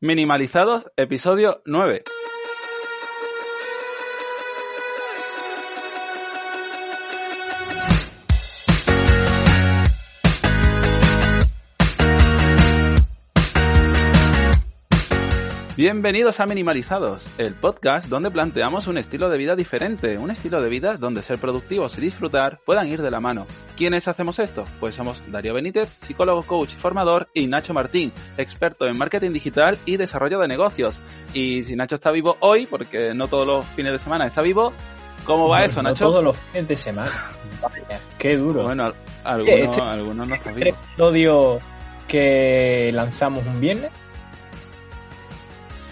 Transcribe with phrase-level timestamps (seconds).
[0.00, 2.04] Minimalizados, episodio 9.
[15.78, 20.68] Bienvenidos a Minimalizados, el podcast donde planteamos un estilo de vida diferente, un estilo de
[20.68, 23.46] vida donde ser productivos y disfrutar puedan ir de la mano.
[23.76, 24.64] ¿Quiénes hacemos esto?
[24.80, 29.98] Pues somos Darío Benítez, psicólogo, coach, formador, y Nacho Martín, experto en marketing digital y
[29.98, 30.98] desarrollo de negocios.
[31.32, 34.72] Y si Nacho está vivo hoy, porque no todos los fines de semana está vivo,
[35.24, 36.06] ¿cómo va eso, Nacho?
[36.06, 37.12] No todos los fines de semana.
[37.62, 38.64] Vaya, qué duro.
[38.64, 38.92] Bueno,
[39.22, 40.74] algunos, este, algunos no están vivos.
[40.74, 41.60] episodio
[42.08, 43.92] que lanzamos un viernes?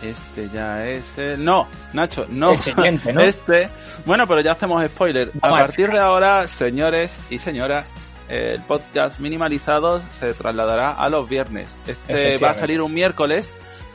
[0.03, 1.45] Este ya es el...
[1.45, 2.53] No, Nacho, no.
[2.53, 3.21] El siguiente, ¿no?
[3.23, 3.69] Este...
[4.05, 5.31] Bueno, pero ya hacemos spoiler.
[5.41, 7.93] A partir de ahora, señores y señoras,
[8.29, 11.75] el podcast Minimalizados se trasladará a los viernes.
[11.87, 13.51] Este va a salir un miércoles,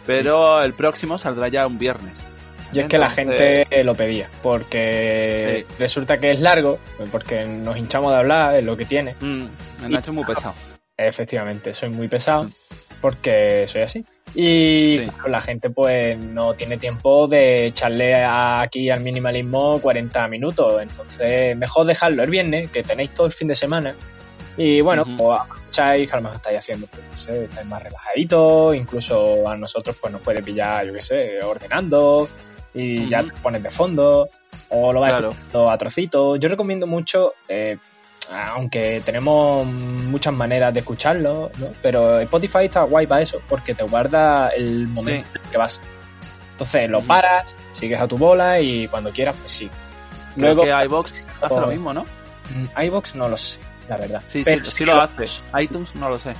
[0.06, 2.26] pero el próximo saldrá ya un viernes.
[2.74, 6.80] Y es que la gente lo pedía, porque resulta que es largo,
[7.12, 9.16] porque nos hinchamos de hablar, es lo que tiene.
[9.20, 9.48] Mm,
[9.84, 10.56] el Nacho es muy pesado.
[10.96, 12.50] Efectivamente, soy muy pesado,
[13.02, 14.06] porque soy así.
[14.34, 20.82] Y la gente pues no tiene tiempo de echarle aquí al minimalismo 40 minutos.
[20.82, 23.96] Entonces, mejor dejarlo el viernes, que tenéis todo el fin de semana.
[24.58, 27.84] Y bueno, pues aprovecháis que a lo mejor estáis haciendo, pues, no sé, estáis más
[27.84, 32.30] relajaditos, incluso a nosotros pues nos puede pillar, yo qué sé, ordenando
[32.74, 34.30] y ya te pones de fondo
[34.70, 35.70] o lo vais claro.
[35.70, 36.40] a trocitos.
[36.40, 37.78] Yo recomiendo mucho eh,
[38.32, 41.68] aunque tenemos muchas maneras de escucharlo, ¿no?
[41.82, 45.80] pero Spotify está guay para eso, porque te guarda el momento en que vas.
[46.54, 49.70] Entonces lo paras, sigues a tu bola y cuando quieras, pues sí.
[50.36, 52.06] Luego, que iBox hace lo mismo, ¿no?
[52.56, 54.22] Mm, iBox no lo sé, la verdad.
[54.28, 55.26] Sí, sí, sí lo hace.
[55.60, 56.34] iTunes no lo sé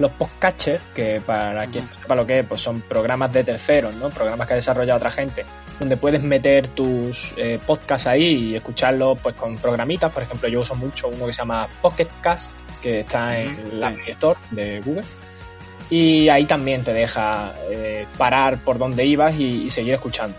[0.00, 4.08] los podcatchers, que para quien sepa lo que es, pues son programas de terceros, ¿no?
[4.08, 5.44] Programas que ha desarrollado otra gente,
[5.80, 10.12] donde puedes meter tus eh, podcasts ahí y escucharlos pues con programitas.
[10.12, 14.38] Por ejemplo, yo uso mucho uno que se llama Pocketcast, que está en la Store
[14.50, 15.04] de Google.
[15.88, 20.36] Y ahí también te deja eh, parar por donde ibas y, seguir escuchando.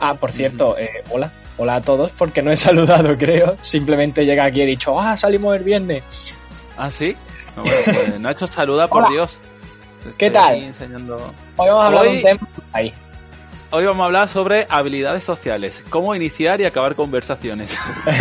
[0.00, 3.56] Ah, por cierto, eh, hola, hola a todos, porque no he saludado, creo.
[3.60, 6.02] Simplemente llega aquí y he dicho, ah, salimos el viernes.
[6.76, 7.16] Ah, sí.
[7.54, 9.38] Pues, Nacho, saluda por Dios.
[10.18, 10.56] ¿Qué tal?
[10.56, 11.16] Enseñando...
[11.56, 12.92] Hoy vamos a hablar de un tema ahí.
[13.74, 17.74] Hoy vamos a hablar sobre habilidades sociales, cómo iniciar y acabar conversaciones.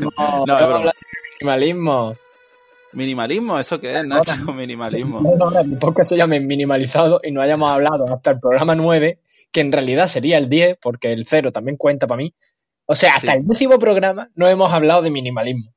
[0.00, 0.92] no, no, no de
[1.40, 2.14] minimalismo.
[2.92, 4.52] Minimalismo, ¿eso qué es, Nacho?
[4.54, 5.22] Minimalismo.
[5.22, 9.18] No, no, tampoco se llame minimalizado y no hayamos hablado hasta el programa 9,
[9.50, 12.32] que en realidad sería el 10, porque el 0 también cuenta para mí.
[12.86, 15.72] O sea, hasta el décimo programa no hemos hablado de minimalismo.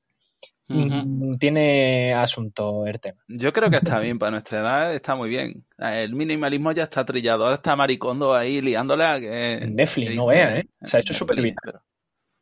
[0.74, 3.20] Mm, tiene asunto el tema.
[3.28, 5.66] Yo creo que está bien, para nuestra edad está muy bien.
[5.78, 9.68] El minimalismo ya está trillado, ahora está maricondo ahí liándole a que...
[9.72, 10.68] Netflix, no vea, ¿eh?
[10.84, 11.56] Se ha hecho súper bien.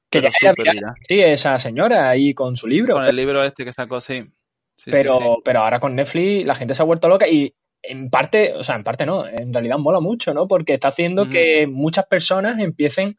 [0.10, 0.30] que ya
[1.08, 2.96] sí, esa señora ahí con su libro.
[2.96, 4.24] Con el libro este que sacó, sí.
[4.86, 8.64] pero, pero ahora con Netflix la gente se ha vuelto loca y en parte, o
[8.64, 10.48] sea, en parte no, en realidad mola mucho, ¿no?
[10.48, 13.18] Porque está haciendo que muchas personas empiecen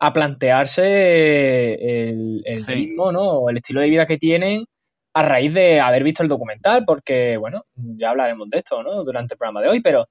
[0.00, 1.74] a plantearse
[2.08, 3.22] el, ritmo, ¿no?
[3.22, 4.64] O el estilo de vida que tienen
[5.12, 9.04] a raíz de haber visto el documental, porque, bueno, ya hablaremos de esto, ¿no?
[9.04, 10.08] Durante el programa de hoy, pero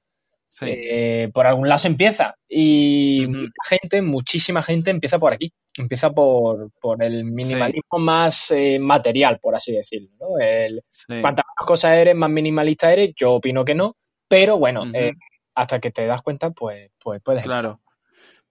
[0.62, 2.36] eh, por algún lado se empieza.
[2.48, 5.52] Y mucha gente, muchísima gente empieza por aquí.
[5.76, 10.40] Empieza por, por el minimalismo más eh, material, por así decirlo, ¿no?
[10.40, 10.84] El,
[11.22, 13.96] Cuantas más cosas eres, más minimalista eres, yo opino que no,
[14.28, 15.14] pero bueno, eh,
[15.56, 17.44] hasta que te das cuenta, pues, pues puedes.
[17.44, 17.80] Claro.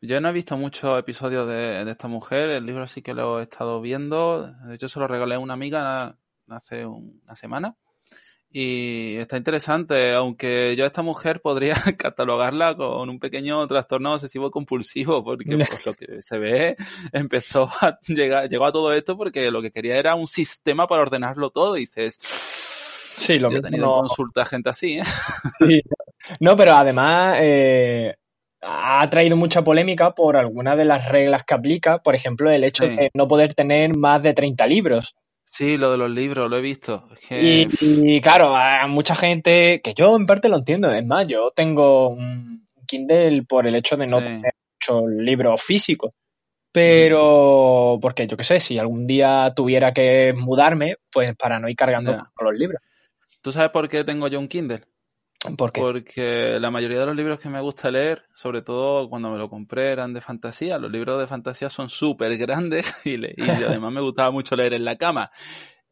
[0.01, 3.43] Yo no he visto muchos episodios de, esta mujer, el libro sí que lo he
[3.43, 6.17] estado viendo, de hecho se lo regalé a una amiga
[6.49, 7.77] hace una semana.
[8.51, 14.51] Y está interesante, aunque yo a esta mujer podría catalogarla con un pequeño trastorno obsesivo
[14.51, 16.77] compulsivo, porque pues, lo que se ve
[17.13, 21.03] empezó a llegar, llegó a todo esto porque lo que quería era un sistema para
[21.03, 21.77] ordenarlo todo.
[21.77, 22.19] Y dices...
[22.21, 25.03] Sí, lo he tenido consulta a gente así, ¿eh?
[25.59, 25.83] Sí.
[26.41, 28.17] No, pero además eh,
[28.61, 32.85] ha traído mucha polémica por algunas de las reglas que aplica, por ejemplo, el hecho
[32.85, 35.15] de no poder tener más de 30 libros.
[35.45, 37.09] Sí, lo de los libros, lo he visto.
[37.31, 42.09] Y, claro, a mucha gente, que yo en parte lo entiendo, es más, yo tengo
[42.11, 46.13] un Kindle por el hecho de no tener muchos libros físicos.
[46.71, 51.77] Pero, porque yo qué sé, si algún día tuviera que mudarme, pues para no ir
[51.77, 52.83] cargando con los libros.
[53.43, 54.83] ¿Tú sabes por qué tengo yo un Kindle?
[55.57, 59.49] Porque la mayoría de los libros que me gusta leer, sobre todo cuando me lo
[59.49, 60.79] compré, eran de fantasía.
[60.79, 64.97] Los libros de fantasía son súper grandes y, además me gustaba mucho leer en la
[64.97, 65.31] cama.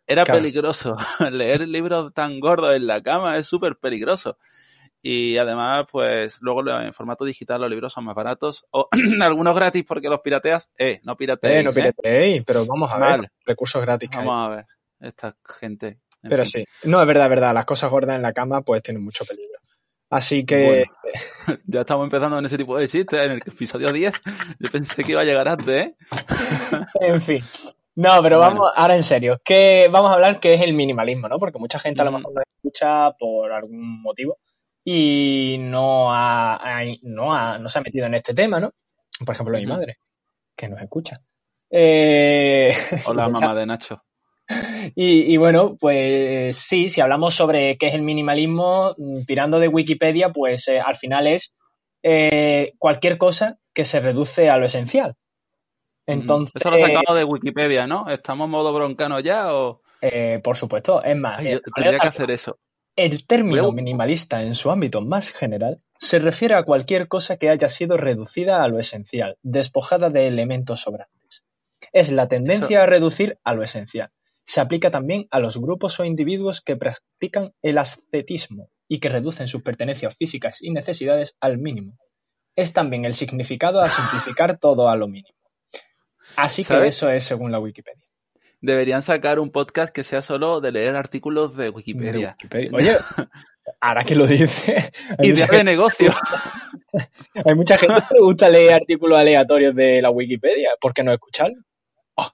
[0.06, 0.96] Era peligroso.
[1.30, 4.38] leer libros tan gordos en la cama es súper peligroso.
[5.00, 8.66] Y además, pues luego en formato digital los libros son más baratos.
[8.70, 8.88] O
[9.22, 10.70] algunos gratis porque los pirateas.
[10.76, 11.60] Eh, no pirateéis.
[11.60, 13.30] Eh, no pirateéis, pero vamos a ver.
[13.44, 14.10] Recursos gratis.
[14.12, 14.66] Vamos a ver.
[14.98, 16.00] Esta gente.
[16.28, 16.64] Pero sí.
[16.84, 17.54] No, es verdad, es verdad.
[17.54, 19.58] Las cosas gordas en la cama pues tienen mucho peligro.
[20.10, 20.84] Así que...
[21.66, 24.12] ya estamos empezando en ese tipo de chistes en el episodio 10.
[24.58, 25.96] Yo pensé que iba a llegar antes, ¿eh?
[27.00, 27.42] en fin.
[27.96, 29.40] No, pero vamos, ahora en serio.
[29.44, 31.38] Que vamos a hablar qué es el minimalismo, ¿no?
[31.38, 32.14] Porque mucha gente a lo mm.
[32.14, 34.38] mejor lo escucha por algún motivo
[34.84, 38.70] y no ha, no ha, no se ha metido en este tema, ¿no?
[39.24, 39.98] Por ejemplo, mi madre,
[40.54, 41.20] que nos escucha.
[41.70, 42.72] Eh...
[43.06, 44.05] Hola, mamá de Nacho.
[44.94, 50.30] Y, bueno, pues sí, si hablamos sobre qué es el minimalismo, mm, tirando de Wikipedia,
[50.30, 51.54] pues eh, al final es
[52.02, 55.14] eh, cualquier cosa que se reduce a lo esencial.
[56.06, 58.08] Entonces, Eso lo sacado de Wikipedia, ¿no?
[58.08, 59.82] ¿Estamos modo broncano ya o...?
[60.00, 61.42] Eh, por supuesto, es más...
[61.74, 62.58] tendría que hacer eso.
[62.94, 67.68] El término minimalista en su ámbito más general se refiere a cualquier cosa que haya
[67.68, 71.44] sido reducida a lo esencial, despojada de elementos sobrantes.
[71.92, 74.10] Es la tendencia a reducir a lo esencial.
[74.46, 79.48] Se aplica también a los grupos o individuos que practican el ascetismo y que reducen
[79.48, 81.98] sus pertenencias físicas y necesidades al mínimo.
[82.54, 85.36] Es también el significado a simplificar todo a lo mínimo.
[86.36, 88.04] Así que eso es según la Wikipedia.
[88.60, 92.36] Deberían sacar un podcast que sea solo de leer artículos de Wikipedia.
[92.72, 92.96] Oye,
[93.80, 94.92] ahora que lo dice.
[95.18, 96.12] Idea de negocio.
[97.44, 100.70] hay mucha gente que le gusta leer artículos aleatorios de la Wikipedia.
[100.80, 101.60] ¿Por qué no escucharlo?
[102.14, 102.30] Oh.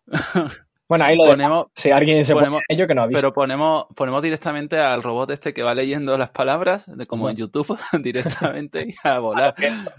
[0.93, 1.67] Bueno, ahí lo ponemos.
[1.75, 3.19] Si alguien se pone ello, que no avise.
[3.19, 7.37] Pero ponemos, ponemos directamente al robot este que va leyendo las palabras, de como en
[7.37, 9.55] YouTube, directamente y a volar.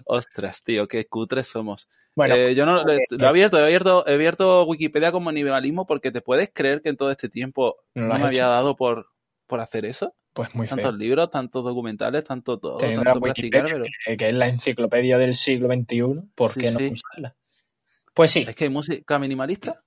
[0.05, 1.89] Ostras, tío, qué cutres somos.
[2.15, 6.11] Bueno, eh, yo no lo he abierto, he abierto, he abierto Wikipedia como minimalismo porque
[6.11, 9.07] te puedes creer que en todo este tiempo no, me había dado por,
[9.47, 10.13] por hacer eso.
[10.33, 12.77] Pues muy Tantos libros, tantos documentales, tanto todo.
[12.77, 13.83] tanto practicar, pero...
[14.15, 16.03] que, es la enciclopedia del siglo XXI,
[16.35, 17.35] ¿por qué no usarla?
[18.13, 18.45] Pues sí.
[18.47, 19.83] Es que hay música minimalista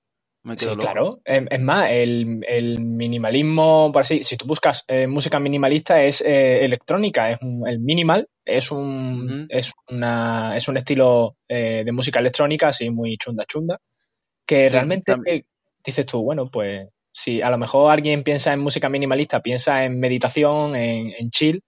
[0.55, 1.19] sí, claro.
[1.25, 7.31] Es, más, el, minimalismo, por así, si tú buscas eh, música minimalista es eh, electrónica,
[7.31, 12.89] es el minimal, es un, es, una, es un estilo eh, de música electrónica así
[12.89, 13.79] muy chunda chunda,
[14.45, 15.15] que realmente
[15.83, 19.99] dices tú, bueno, pues si a lo mejor alguien piensa en música minimalista, piensa en
[19.99, 21.63] meditación, en, chill,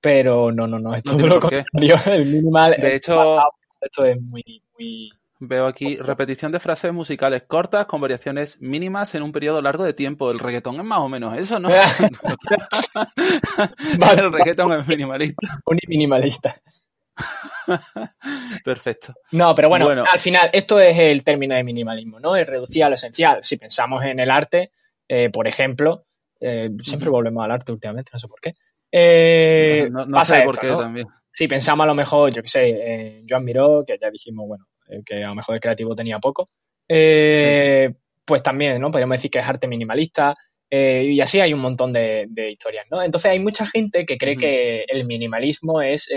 [0.00, 1.96] pero no, no, no, es todo lo contrario.
[2.06, 3.38] El minimal, de hecho,
[3.80, 9.22] esto es muy, muy Veo aquí repetición de frases musicales cortas con variaciones mínimas en
[9.22, 10.32] un periodo largo de tiempo.
[10.32, 11.68] El reggaetón es más o menos eso, ¿no?
[13.98, 15.60] vale, el reggaetón es minimalista.
[15.64, 16.60] Un minimalista.
[18.64, 19.14] Perfecto.
[19.32, 22.36] No, pero bueno, al final, esto es el término de minimalismo, ¿no?
[22.36, 23.38] Es reducir a lo esencial.
[23.42, 24.72] Si pensamos en el arte,
[25.06, 26.06] eh, por ejemplo,
[26.40, 28.54] eh, siempre volvemos al arte últimamente, no sé por qué.
[28.90, 31.06] Eh, no, sé por qué también.
[31.32, 34.66] Si pensamos a lo mejor, yo qué sé, Joan Miró, que ya dijimos, bueno,
[35.04, 36.48] que a lo mejor de creativo tenía poco.
[36.88, 37.92] Eh,
[38.24, 38.90] pues también, ¿no?
[38.90, 40.34] Podríamos decir que es arte minimalista.
[40.70, 43.02] Eh, y así hay un montón de, historias, ¿no?
[43.02, 46.10] Entonces hay mucha gente que cree que el minimalismo es,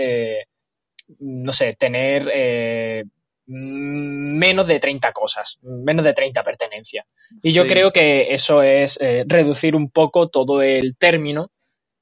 [1.20, 3.06] no sé, tener
[3.46, 7.06] menos de 30 cosas, menos de 30 pertenencias.
[7.42, 11.50] Y yo creo que eso es reducir un poco todo el término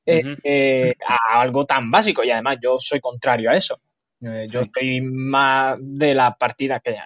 [0.09, 2.25] a algo tan básico.
[2.25, 3.81] Y además yo soy contrario a eso.
[4.23, 6.97] Eh, yo estoy más de la partida, que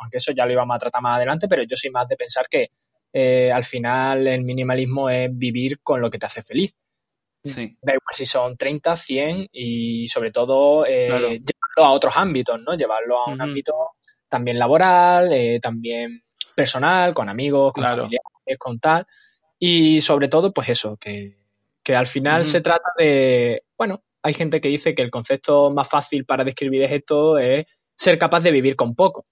[0.00, 2.46] aunque eso ya lo íbamos a tratar más adelante, pero yo soy más de pensar
[2.48, 2.70] que
[3.12, 6.74] eh, al final el minimalismo es vivir con lo que te hace feliz.
[7.44, 7.76] Sí.
[7.82, 12.74] Da igual si son 30, 100 y sobre todo eh, llevarlo a otros ámbitos, ¿no?
[12.74, 13.74] Llevarlo a un ámbito
[14.28, 15.28] también laboral,
[15.60, 16.22] también
[16.54, 19.06] personal, con amigos, con familiares, con tal.
[19.58, 21.36] Y sobre todo, pues eso, que,
[21.94, 26.24] al final se trata de, bueno, hay gente que dice que el concepto más fácil
[26.24, 29.26] para describir esto es ser capaz de vivir con poco.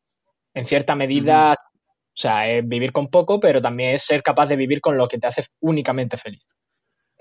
[0.53, 4.57] En cierta medida, o sea, es vivir con poco, pero también es ser capaz de
[4.57, 6.45] vivir con lo que te hace únicamente feliz.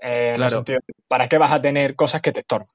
[0.00, 0.64] Eh, claro.
[1.06, 2.68] ¿Para qué vas a tener cosas que te estorban?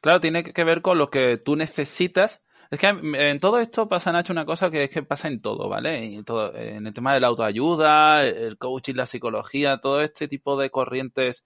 [0.00, 2.42] Claro, tiene que ver con lo que tú necesitas.
[2.70, 5.68] Es que en todo esto pasa, Nacho, una cosa que es que pasa en todo,
[5.68, 6.14] ¿vale?
[6.14, 10.56] En, todo, en el tema de la autoayuda, el coaching, la psicología, todo este tipo
[10.56, 11.44] de corrientes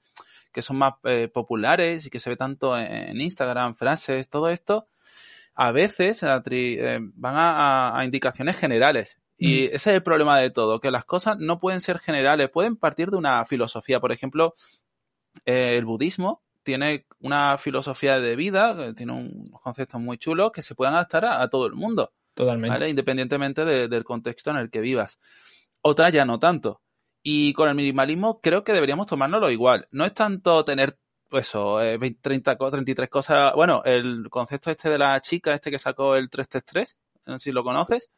[0.54, 4.86] que son más eh, populares y que se ve tanto en, Instagram, frases, todo esto,
[5.54, 9.18] a veces eh, van a, indicaciones generales.
[9.36, 9.64] Y mm.
[9.64, 13.10] ese es el problema de todo, que las cosas no pueden ser generales, pueden partir
[13.10, 13.98] de una filosofía.
[13.98, 14.54] Por ejemplo,
[15.44, 20.76] eh, el budismo tiene una filosofía de vida, tiene un concepto muy chulo que se
[20.76, 22.12] pueden adaptar a, todo el mundo.
[22.32, 22.88] Totalmente.
[22.88, 25.18] Independientemente del contexto en el que vivas.
[25.82, 26.80] Otras ya no tanto.
[27.26, 29.88] Y con el minimalismo creo que deberíamos tomárnoslo igual.
[29.90, 30.98] No es tanto tener
[31.32, 33.54] eso, 30, 33 cosas.
[33.54, 37.52] Bueno, el concepto este de la chica, este que sacó el 333, no sé si
[37.52, 38.10] lo conoces,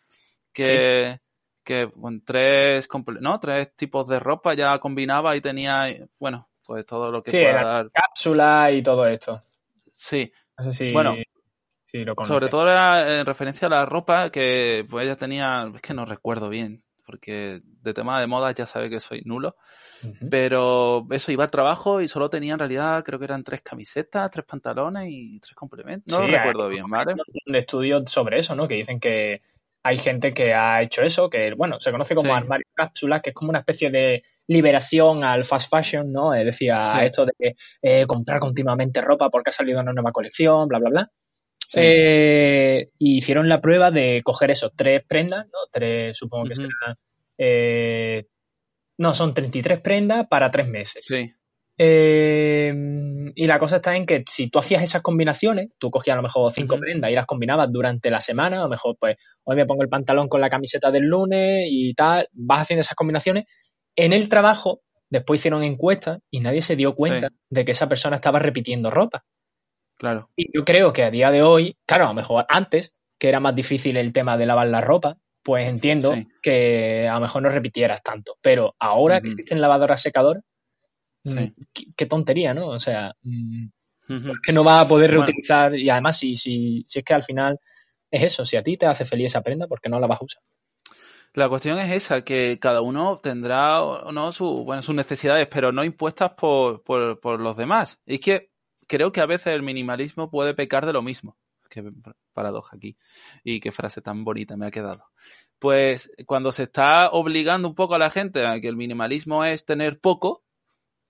[0.52, 1.20] que,
[1.62, 2.88] que con tres,
[3.20, 3.38] ¿no?
[3.38, 5.86] tres tipos de ropa ya combinaba y tenía,
[6.18, 7.90] bueno, pues todo lo que sí, pueda dar.
[7.92, 9.42] cápsula y todo esto.
[9.92, 10.32] Sí.
[10.58, 11.14] No sé si, bueno,
[12.26, 16.04] sobre todo era en referencia a la ropa que pues ella tenía, es que no
[16.04, 19.56] recuerdo bien, porque de tema de moda ya sabe que soy nulo,
[20.28, 24.30] pero eso iba al trabajo y solo tenía en realidad, creo que eran tres camisetas,
[24.30, 26.12] tres pantalones y tres complementos.
[26.12, 27.14] No lo recuerdo bien, ¿vale?
[27.46, 28.66] Un estudio sobre eso, ¿no?
[28.66, 29.40] Que dicen que
[29.82, 33.34] hay gente que ha hecho eso, que bueno, se conoce como armario cápsula, que es
[33.34, 36.34] como una especie de liberación al fast fashion, ¿no?
[36.34, 40.66] Es decir, a esto de eh, comprar continuamente ropa porque ha salido una nueva colección,
[40.66, 41.10] bla, bla, bla.
[41.74, 45.58] Eh, y hicieron la prueba de coger esos tres prendas, ¿no?
[45.70, 46.96] Tres, supongo que serán.
[47.38, 48.26] Eh,
[48.98, 51.04] no, son 33 prendas para tres meses.
[51.04, 51.32] Sí.
[51.78, 52.72] Eh,
[53.34, 56.22] y la cosa está en que si tú hacías esas combinaciones, tú cogías a lo
[56.22, 59.66] mejor cinco prendas y las combinabas durante la semana, a lo mejor pues hoy me
[59.66, 63.44] pongo el pantalón con la camiseta del lunes y tal, vas haciendo esas combinaciones.
[63.94, 64.80] En el trabajo,
[65.10, 69.24] después hicieron encuestas y nadie se dio cuenta de que esa persona estaba repitiendo ropa.
[69.96, 70.30] Claro.
[70.36, 73.40] Y yo creo que a día de hoy, claro, a lo mejor antes, que era
[73.40, 76.12] más difícil el tema de lavar la ropa, pues entiendo
[76.42, 78.36] que a lo mejor no repitieras tanto.
[78.42, 80.42] Pero ahora que existen lavadoras secadoras,
[81.24, 81.46] mm,
[81.96, 82.66] qué, tontería, ¿no?
[82.66, 83.68] O sea, mm,
[84.44, 85.74] que no va a poder reutilizar.
[85.76, 87.60] Y además, si, si, si es que al final
[88.10, 90.20] es eso, si a ti te hace feliz esa prenda, ¿por qué no la vas
[90.20, 90.42] a usar?
[91.32, 93.80] La cuestión es esa, que cada uno tendrá
[94.12, 97.98] no su, bueno, sus necesidades, pero no impuestas por, por, por los demás.
[98.06, 98.50] Y es que
[98.86, 101.36] creo que a veces el minimalismo puede pecar de lo mismo.
[101.68, 101.84] Qué
[102.32, 102.96] paradoja aquí.
[103.44, 105.04] Y qué frase tan bonita me ha quedado.
[105.58, 109.64] Pues cuando se está obligando un poco a la gente a que el minimalismo es
[109.64, 110.44] tener poco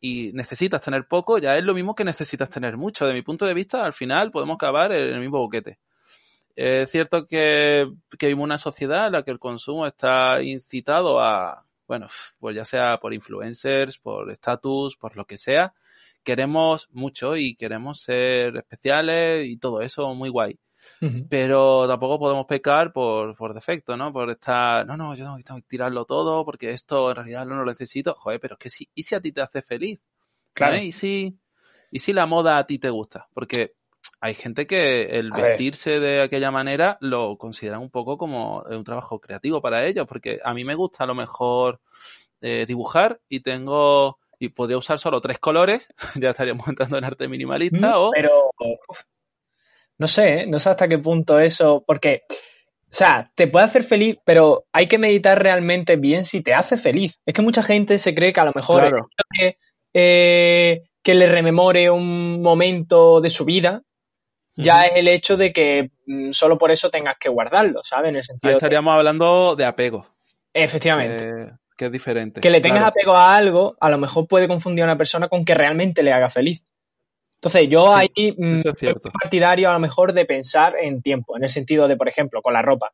[0.01, 3.07] y necesitas tener poco, ya es lo mismo que necesitas tener mucho.
[3.07, 5.79] De mi punto de vista, al final podemos acabar en el mismo boquete.
[6.55, 7.87] Es cierto que,
[8.19, 12.07] que vivimos una sociedad en la que el consumo está incitado a, bueno,
[12.39, 15.75] pues ya sea por influencers, por estatus, por lo que sea,
[16.27, 20.59] queremos mucho y queremos ser especiales y todo eso muy guay.
[21.31, 24.13] Pero tampoco podemos pecar por, por defecto, ¿no?
[24.13, 27.65] Por estar, no, no, yo tengo que tirarlo todo porque esto en realidad no lo
[27.65, 28.13] necesito.
[28.15, 30.03] Joder, pero es que sí, ¿y si a ti te hace feliz?
[30.53, 30.77] Claro.
[30.77, 31.39] ¿Y si,
[31.93, 33.29] y si la moda a ti te gusta?
[33.33, 33.75] Porque
[34.21, 39.21] hay gente que el vestirse de aquella manera lo consideran un poco como un trabajo
[39.21, 41.81] creativo para ellos, porque a mí me gusta a lo mejor
[42.41, 45.89] eh, dibujar y tengo y podría usar solo tres colores,
[46.21, 47.91] ya estaríamos entrando en arte minimalista.
[47.91, 48.11] Mm, o...
[48.13, 48.51] Pero
[49.99, 50.47] no sé, ¿eh?
[50.47, 54.89] no sé hasta qué punto eso, porque, o sea, te puede hacer feliz, pero hay
[54.89, 57.19] que meditar realmente bien si te hace feliz.
[57.25, 59.57] Es que mucha gente se cree que a lo mejor que,
[59.95, 63.83] eh, que le rememore un momento de su vida,
[64.59, 68.11] ya es el hecho de que mm, solo por eso tengas que guardarlo, ¿sabes?
[68.11, 70.07] En el sentido Ahí estaríamos hablando de apego.
[70.53, 72.41] Efectivamente que es diferente.
[72.41, 75.45] Que le tengas apego a algo, a lo mejor puede confundir a una persona con
[75.45, 76.65] que realmente le haga feliz.
[77.37, 81.51] Entonces, yo ahí mm, soy partidario a lo mejor de pensar en tiempo, en el
[81.51, 82.93] sentido de, por ejemplo, con la ropa.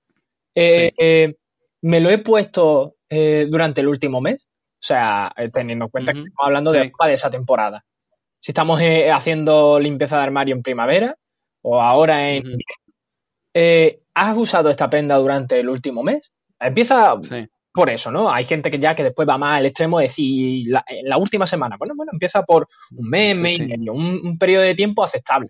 [0.54, 1.34] Eh, eh,
[1.82, 6.18] me lo he puesto eh, durante el último mes, o sea, teniendo en cuenta que
[6.18, 7.84] estamos hablando de de esa temporada.
[8.40, 8.80] Si estamos
[9.12, 11.16] haciendo limpieza de armario en primavera
[11.62, 12.58] o ahora en...
[14.14, 16.30] ¿Has usado esta prenda durante el último mes?
[16.60, 17.14] Empieza,
[17.72, 18.30] por eso, ¿no?
[18.30, 21.16] Hay gente que ya que después va más al extremo de decir la, en la
[21.16, 21.76] última semana.
[21.78, 25.48] Bueno, bueno, empieza por un mes, mes y medio, un, periodo de tiempo aceptable.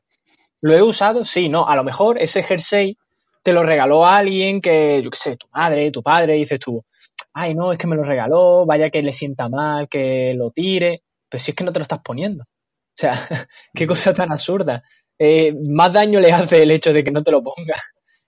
[0.60, 1.24] ¿Lo he usado?
[1.24, 1.66] Sí, no.
[1.66, 2.96] A lo mejor ese jersey
[3.42, 6.84] te lo regaló alguien que, yo qué sé, tu madre, tu padre, y dices tú,
[7.32, 11.02] ay, no, es que me lo regaló, vaya que le sienta mal, que lo tire.
[11.28, 12.44] Pero si es que no te lo estás poniendo.
[12.44, 13.12] O sea,
[13.74, 14.84] qué cosa tan absurda.
[15.18, 17.74] Eh, más daño le hace el hecho de que no te lo ponga.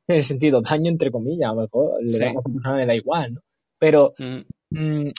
[0.06, 3.40] En el sentido, daño entre comillas, a lo mejor le da, le da igual, ¿no?
[3.78, 4.40] Pero mm.
[4.74, 5.10] Mm,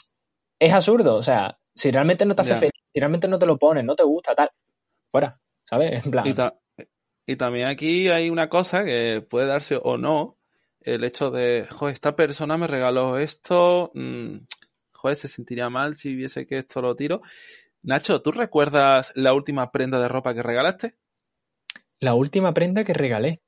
[0.60, 3.58] es absurdo, o sea, si realmente no te hace feliz, si realmente no te lo
[3.58, 4.50] pones, no te gusta, tal,
[5.12, 6.06] fuera, ¿sabes?
[6.06, 6.26] En plan.
[7.28, 10.38] Y, también aquí hay una cosa que puede darse o no,
[10.82, 14.38] el hecho de, joder, esta persona me regaló esto, mm,
[14.94, 17.22] joder, se sentiría mal si viese que esto lo tiro.
[17.82, 20.96] Nacho, ¿tú recuerdas la última prenda de ropa que regalaste?
[22.00, 23.42] La última prenda que regalé.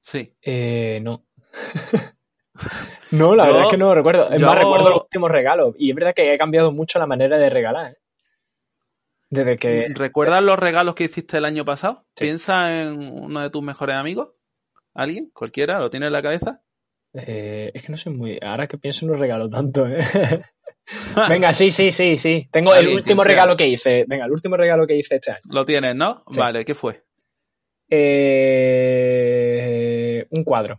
[0.00, 0.34] Sí.
[0.42, 1.26] Eh, no.
[3.10, 4.30] No, la verdad es que no lo recuerdo.
[4.30, 5.74] Es más, recuerdo los últimos regalos.
[5.78, 7.92] Y es verdad que he cambiado mucho la manera de regalar.
[7.92, 7.96] ¿eh?
[9.30, 9.88] Desde que.
[9.94, 12.06] ¿Recuerdas los regalos que hiciste el año pasado?
[12.14, 14.30] ¿Piensa en uno de tus mejores amigos?
[14.94, 15.30] ¿Alguien?
[15.32, 15.78] ¿Cualquiera?
[15.78, 16.62] ¿Lo tiene en la cabeza?
[17.14, 18.38] Eh, es que no sé muy.
[18.42, 19.98] Ahora que pienso no regalo tanto, ¿eh?
[21.28, 22.48] Venga, sí, sí, sí, sí.
[22.50, 24.04] Tengo el último regalo que hice.
[24.08, 25.40] Venga, el último regalo que hice este año.
[25.50, 26.22] Lo tienes, ¿no?
[26.34, 27.04] Vale, ¿qué fue?
[27.90, 29.08] Eh,
[30.30, 30.78] un cuadro.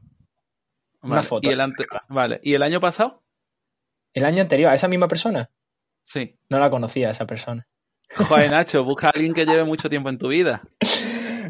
[1.02, 1.48] Una foto.
[1.48, 1.62] ¿Y el
[2.10, 2.40] Vale.
[2.44, 3.24] ¿Y el año pasado?
[4.14, 5.50] El año anterior, ¿a esa misma persona?
[6.04, 6.36] Sí.
[6.50, 7.68] No la conocía esa persona.
[8.16, 10.62] Joder, Nacho, busca a alguien que lleve mucho tiempo en tu vida.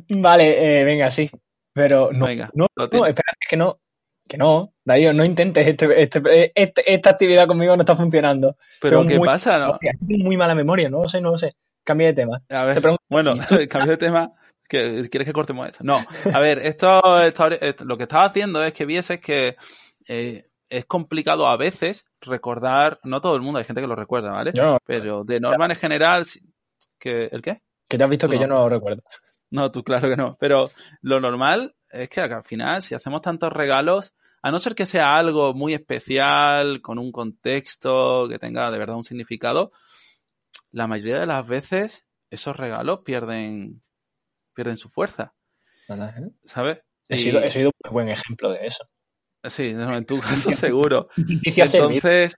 [0.10, 1.30] Vale, eh, venga, sí.
[1.74, 3.80] Pero no, venga, no, no, espérate, que no,
[4.28, 8.58] que no, Darío, no intentes, este, este, este, esta actividad conmigo no está funcionando.
[8.82, 9.58] Pero, ¿qué pasa?
[9.58, 9.78] No?
[10.02, 11.56] muy mala memoria, no lo sé, no lo sé.
[11.84, 12.42] Cambia de tema.
[12.50, 13.38] A ver, bueno,
[13.70, 14.32] cambio de tema.
[14.70, 15.84] ¿Quieres que cortemos esto?
[15.84, 16.00] No,
[16.32, 17.02] a ver, esto,
[17.86, 19.58] lo que estaba haciendo es que vieses que
[20.08, 24.32] eh, es complicado a veces recordar, no todo el mundo, hay gente que lo recuerda,
[24.32, 24.54] ¿vale?
[24.86, 26.24] Pero de norma en general,
[27.00, 27.62] que, ¿el qué?
[27.88, 29.04] Que te has visto que yo no lo recuerdo.
[29.52, 30.38] No, tú claro que no.
[30.40, 30.70] Pero
[31.02, 35.16] lo normal es que al final, si hacemos tantos regalos, a no ser que sea
[35.16, 39.72] algo muy especial, con un contexto, que tenga de verdad un significado,
[40.72, 43.82] la mayoría de las veces esos regalos pierden,
[44.60, 45.34] pierden su fuerza.
[46.44, 46.82] ¿Sabes?
[47.08, 48.84] He, sido, he sido un buen ejemplo de eso.
[49.48, 51.08] Sí, en tu caso seguro.
[51.16, 52.36] Entonces,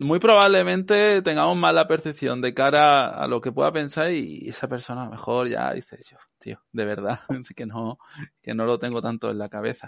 [0.00, 5.02] muy probablemente tengamos mala percepción de cara a lo que pueda pensar y esa persona
[5.02, 8.00] a lo mejor ya dice, yo, tío, de verdad, así que no,
[8.42, 9.86] que no lo tengo tanto en la cabeza.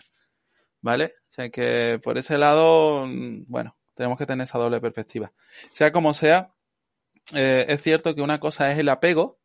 [0.82, 1.14] ¿Vale?
[1.18, 3.06] O sea que por ese lado,
[3.48, 5.32] bueno, tenemos que tener esa doble perspectiva.
[5.72, 6.54] Sea como sea,
[7.34, 9.39] eh, es cierto que una cosa es el apego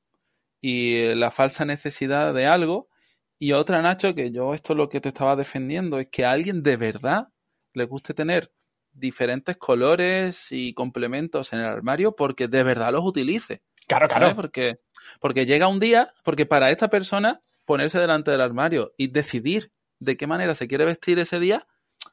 [0.67, 2.89] y la falsa necesidad de algo
[3.38, 6.31] y otra, Nacho, que yo esto es lo que te estaba defendiendo, es que a
[6.31, 7.27] alguien de verdad
[7.74, 8.51] le guste tener
[8.91, 13.62] diferentes colores y complementos en el armario porque de verdad los utilice.
[13.88, 14.36] Claro, claro.
[14.36, 14.79] Porque,
[15.19, 20.17] porque llega un día, porque para esta persona ponerse delante del armario y decidir de
[20.17, 21.67] qué manera se quiere vestir ese día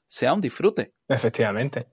[0.08, 0.92] sea un disfrute.
[1.08, 1.86] Efectivamente.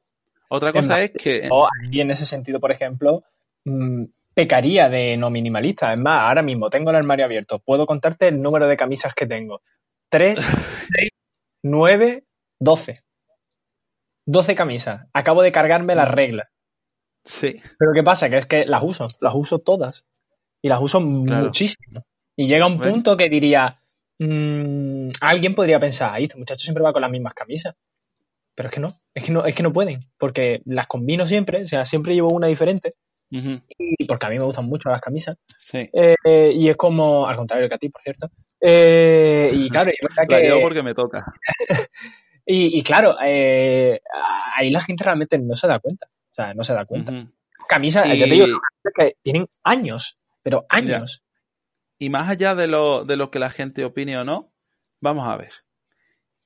[0.50, 1.48] Otra cosa es, que...
[1.50, 3.24] O en ese sentido, por ejemplo,
[3.63, 5.93] mm, pecaría de no minimalista.
[5.93, 7.59] Es más, ahora mismo tengo el armario abierto.
[7.59, 9.62] Puedo contarte el número de camisas que tengo.
[10.09, 11.09] 3, 6,
[11.63, 12.24] 9,
[12.59, 13.03] 12.
[14.25, 15.07] 12 camisas.
[15.13, 16.48] Acabo de cargarme las reglas.
[17.24, 17.61] Sí.
[17.77, 18.29] Pero ¿qué pasa?
[18.29, 19.07] Que es que las uso.
[19.22, 20.05] Las uso todas.
[20.61, 22.03] Y las uso muchísimo.
[22.35, 23.81] Y llega un punto que diría,
[24.20, 27.75] mmm, alguien podría pensar, ahí este muchacho siempre va con las mismas camisas.
[28.55, 31.61] Pero es que no, es que no, es que no pueden, porque las combino siempre,
[31.61, 32.94] o sea, siempre llevo una diferente.
[33.31, 35.37] Y porque a mí me gustan mucho las camisas.
[35.57, 35.89] Sí.
[35.94, 38.29] Eh, y es como, al contrario que a ti, por cierto.
[38.59, 40.59] Eh, y claro, verdad que.
[40.61, 41.25] porque me toca.
[42.46, 44.01] y, claro, eh,
[44.55, 46.07] ahí la gente realmente no se da cuenta.
[46.31, 47.13] O sea, no se da cuenta.
[47.68, 48.59] Camisas, te digo,
[48.96, 51.24] que tienen años, pero años.
[52.00, 54.51] Y más allá de lo, de lo que la gente opine o no,
[55.01, 55.51] vamos a ver.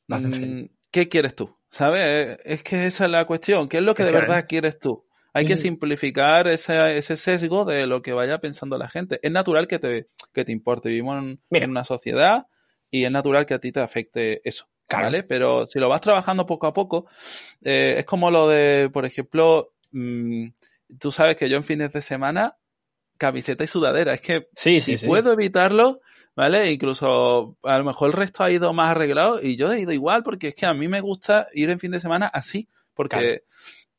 [0.07, 1.55] Mm, ¿Qué quieres tú?
[1.69, 2.39] ¿Sabes?
[2.43, 3.69] Es que esa es la cuestión.
[3.69, 5.05] ¿Qué es lo que de verdad quieres tú?
[5.33, 9.19] Hay que simplificar ese, ese, sesgo de lo que vaya pensando la gente.
[9.23, 10.89] Es natural que te, que te importe.
[10.89, 12.45] Vivimos en, una sociedad
[12.91, 14.67] y es natural que a ti te afecte eso.
[14.89, 15.23] ¿Vale?
[15.23, 17.07] Pero si lo vas trabajando poco a poco,
[17.63, 20.49] eh, es como lo de, por ejemplo, mm,
[20.99, 22.57] tú sabes que yo en fines de semana,
[23.17, 24.13] camiseta y sudadera.
[24.13, 26.01] Es que sí, si sí, puedo evitarlo,
[26.35, 26.71] ¿vale?
[26.71, 30.21] Incluso a lo mejor el resto ha ido más arreglado y yo he ido igual
[30.21, 32.67] porque es que a mí me gusta ir en fin de semana así.
[32.93, 33.43] Porque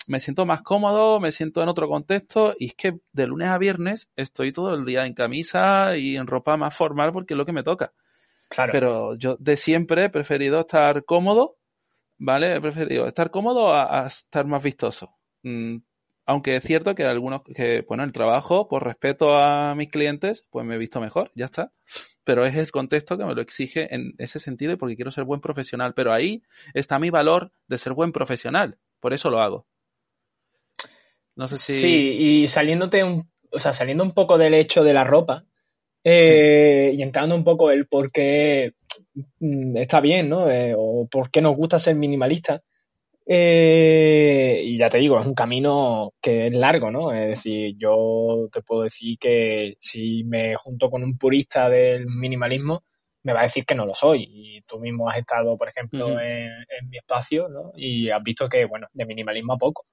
[0.07, 3.59] me siento más cómodo, me siento en otro contexto y es que de lunes a
[3.59, 7.47] viernes estoy todo el día en camisa y en ropa más formal porque es lo
[7.47, 7.93] que me toca.
[8.49, 8.73] Claro.
[8.73, 11.57] Pero yo de siempre he preferido estar cómodo,
[12.19, 12.57] ¿vale?
[12.57, 15.17] He preferido estar cómodo a, estar más vistoso.
[15.43, 15.79] Mm,
[16.27, 20.65] aunque es cierto que algunos, que bueno, el trabajo, por respeto a mis clientes, pues
[20.65, 21.73] me he visto mejor, ya está.
[22.25, 25.25] Pero es el contexto que me lo exige en ese sentido y porque quiero ser
[25.25, 25.93] buen profesional.
[25.95, 28.79] Pero ahí está mi valor de ser buen profesional.
[29.01, 29.67] Por eso lo hago.
[31.37, 31.75] No sé si.
[31.75, 35.45] Sí, y saliéndote un, o sea, saliendo un poco del hecho de la ropa
[36.03, 38.75] eh, y entrando un poco el por qué
[39.41, 40.51] mm, está bien, ¿no?
[40.51, 42.61] Eh, o por qué nos gusta ser minimalistas.
[43.27, 47.11] Eh, y ya te digo, es un camino que es largo, ¿no?
[47.13, 52.85] Es decir, yo te puedo decir que si me junto con un purista del minimalismo,
[53.23, 54.27] me va a decir que no lo soy.
[54.29, 57.73] Y tú mismo has estado, por ejemplo, en, en, mi espacio, ¿no?
[57.77, 59.87] Y has visto que, bueno, de minimalismo a poco.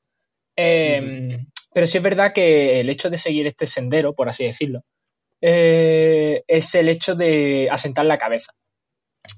[0.55, 4.83] Em, pero sí es verdad que el hecho de seguir este sendero, por así decirlo,
[5.41, 8.53] eh, es el hecho de asentar la cabeza.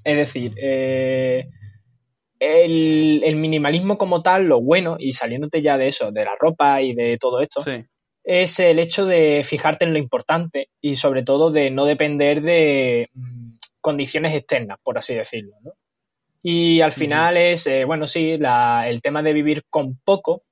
[0.02, 1.46] Es decir, eh,
[2.38, 6.94] el, minimalismo como tal, lo bueno, y saliéndote ya de eso, de la ropa y
[6.94, 7.62] de todo esto,
[8.22, 13.10] es el hecho de fijarte en lo importante y sobre todo de no depender de
[13.12, 15.52] mm, condiciones externas, por así decirlo.
[16.42, 20.42] Y al final es, eh, bueno, sí, el tema de vivir con poco,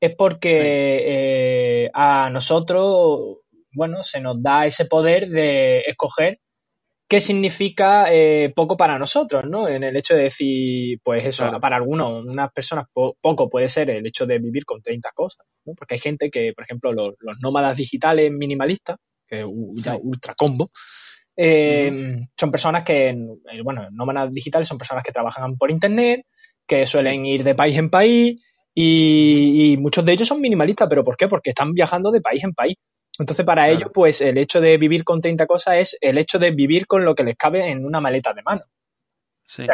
[0.00, 3.38] es porque eh, a nosotros,
[3.72, 6.38] bueno, se nos da ese poder de escoger
[7.08, 9.66] qué significa eh, poco para nosotros, ¿no?
[9.66, 14.06] En el hecho de decir, pues eso, para algunos, unas personas poco puede ser el
[14.06, 15.72] hecho de vivir con 30 cosas, ¿no?
[15.74, 19.44] Porque hay gente que, por ejemplo, los, nómadas digitales minimalistas, que
[19.76, 20.70] ya ultra combo,
[21.34, 26.26] eh, son personas que, eh, bueno, nómadas digitales son personas que trabajan por internet,
[26.66, 28.42] que suelen ir de país en país
[28.80, 31.26] y, y muchos de ellos son minimalistas, pero ¿por qué?
[31.26, 32.76] Porque están viajando de país en país.
[33.18, 36.52] Entonces, para ellos, pues el hecho de vivir con 30 cosas es el hecho de
[36.52, 38.62] vivir con lo que les cabe en una maleta de mano.
[39.44, 39.66] Sí.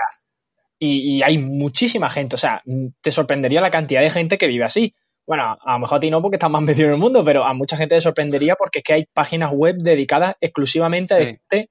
[0.78, 2.62] y, hay muchísima gente, o sea,
[3.02, 4.94] te sorprendería la cantidad de gente que vive así.
[5.26, 7.44] Bueno, a lo mejor a ti no porque estás más metido en el mundo, pero
[7.44, 11.68] a mucha gente te sorprendería porque es que hay páginas web dedicadas exclusivamente a decirte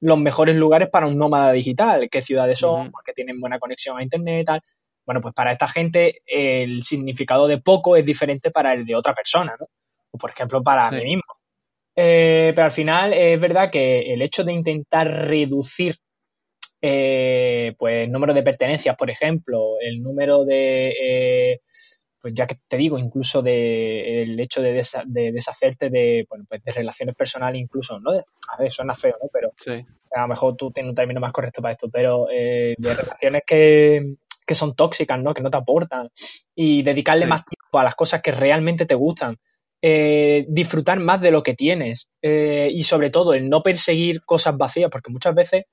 [0.00, 4.02] los mejores lugares para un nómada digital, qué ciudades son, porque tienen buena conexión a
[4.02, 4.62] internet y tal.
[5.06, 9.14] Bueno, pues para esta gente el significado de poco es diferente para el de otra
[9.14, 9.66] persona, ¿no?
[10.10, 11.22] o por ejemplo para mí mismo.
[11.96, 15.96] Eh, pero al final es verdad que el hecho de intentar reducir
[16.82, 21.60] eh, pues el número de pertenencias, por ejemplo, el número de, eh,
[22.22, 26.72] pues ya que te digo, incluso de el hecho de, deshacerte de, bueno, pues de
[26.72, 28.12] relaciones personales incluso, ¿no?
[28.12, 29.28] A ver, suena feo, ¿no?
[29.30, 29.52] Pero
[30.12, 34.14] a lo mejor tú tienes un término más correcto para esto, pero de relaciones que,
[34.50, 35.32] que, son tóxicas, ¿no?
[35.32, 36.10] Que no te aportan
[36.54, 39.36] y dedicarle más tiempo a las cosas que realmente te gustan
[39.82, 44.54] eh, disfrutar más de lo que tienes eh, y sobre todo el no perseguir cosas
[44.58, 45.64] vacías, porque muchas veces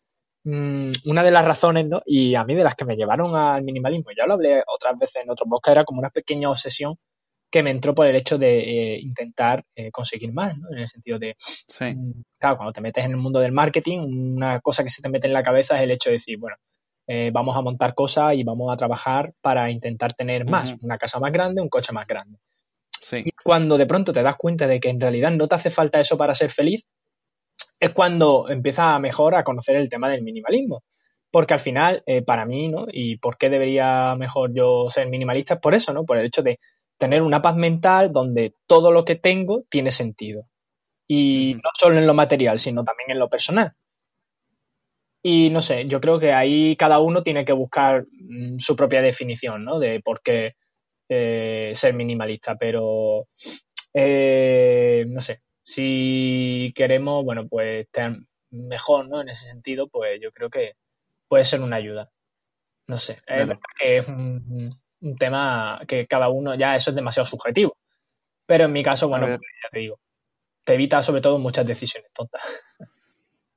[0.46, 2.02] mm, una de las razones, ¿no?
[2.06, 5.24] y a mí de las que me llevaron al minimalismo, ya lo hablé otras veces
[5.24, 6.96] en otro podcast, era como una pequeña obsesión
[7.52, 8.60] que me entró por el hecho de
[8.96, 10.70] eh, intentar conseguir más, ¿no?
[10.72, 11.36] En el sentido de,
[11.80, 15.10] mm, claro, cuando te metes en el mundo del marketing, una cosa que se te
[15.10, 16.56] mete en la cabeza es el hecho de decir, bueno,
[17.32, 21.32] vamos a montar cosas y vamos a trabajar para intentar tener más, una casa más
[21.32, 22.38] grande, un coche más grande.
[23.14, 26.00] Y cuando de pronto te das cuenta de que en realidad no te hace falta
[26.00, 26.86] eso para ser feliz,
[27.80, 30.84] es cuando empieza mejor a conocer el tema del minimalismo.
[31.30, 32.86] Porque al final, eh, para mí, ¿no?
[32.92, 36.06] Y por qué debería mejor yo ser minimalista es por eso, ¿no?
[36.06, 36.60] Por el hecho de
[36.98, 40.48] tener una paz mental donde todo lo que tengo tiene sentido.
[41.08, 43.74] Y no solo en lo material, sino también en lo personal.
[45.30, 49.02] Y no sé, yo creo que ahí cada uno tiene que buscar mm, su propia
[49.02, 49.78] definición, ¿no?
[49.78, 50.56] De por qué,
[51.10, 53.28] eh, ser minimalista, pero
[53.94, 58.16] eh, no sé, si queremos, bueno, pues estar
[58.52, 59.20] mejor, ¿no?
[59.20, 60.76] En ese sentido, pues yo creo que
[61.28, 62.10] puede ser una ayuda.
[62.88, 64.80] No sé, es un,
[65.20, 67.78] tema que cada uno ya eso es demasiado subjetivo.
[68.46, 70.00] Pero en mi caso, bueno, pues ya te digo,
[70.64, 72.42] te evita sobre todo muchas decisiones tontas.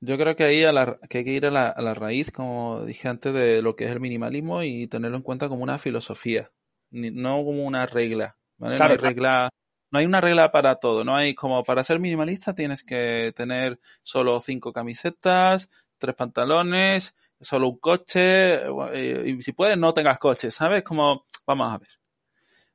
[0.01, 2.83] Yo creo que ahí a que hay que ir a la, a la, raíz, como
[2.85, 6.51] dije antes, de lo que es el minimalismo y tenerlo en cuenta como una filosofía
[6.91, 8.77] no como una regla, ¿vale?
[8.77, 9.49] no hay regla,
[9.91, 13.79] no hay una regla para todo, no hay como para ser minimalista tienes que tener
[14.03, 18.55] solo cinco camisetas, tres pantalones, solo un coche,
[18.93, 20.83] eh, y si puedes no tengas coche, ¿sabes?
[20.83, 21.89] Como, vamos a ver.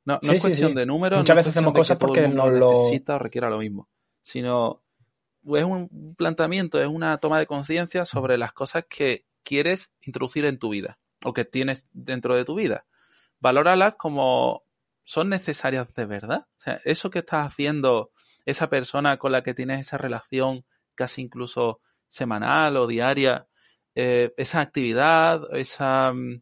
[0.05, 1.19] No, no es cuestión de números.
[1.19, 3.89] Muchas veces hacemos cosas porque no lo necesita o requiera lo mismo,
[4.21, 4.83] sino
[5.55, 10.59] es un planteamiento, es una toma de conciencia sobre las cosas que quieres introducir en
[10.59, 12.85] tu vida o que tienes dentro de tu vida
[13.39, 14.63] valóralas como
[15.03, 16.47] son necesarias de verdad.
[16.57, 18.11] O sea, eso que estás haciendo,
[18.45, 21.79] esa persona con la que tienes esa relación casi incluso
[22.09, 23.47] semanal o diaria,
[23.95, 26.41] eh, esa actividad, esa, mm,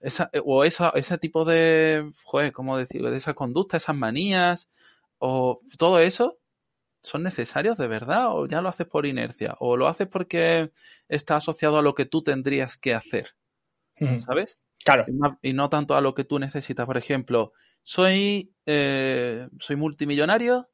[0.00, 3.10] esa o esa, ese tipo de, joder, ¿cómo decirlo?
[3.10, 4.68] De esa conducta, esas manías,
[5.18, 6.38] o todo eso,
[7.06, 8.32] ¿son necesarios de verdad?
[8.32, 9.54] ¿O ya lo haces por inercia?
[9.60, 10.72] ¿O lo haces porque
[11.08, 13.30] está asociado a lo que tú tendrías que hacer?
[14.18, 14.58] ¿Sabes?
[14.84, 15.06] Claro.
[15.40, 16.84] Y no, tanto a lo que tú necesitas.
[16.84, 17.52] Por ejemplo,
[17.84, 20.68] soy, eh, soy multimillonario,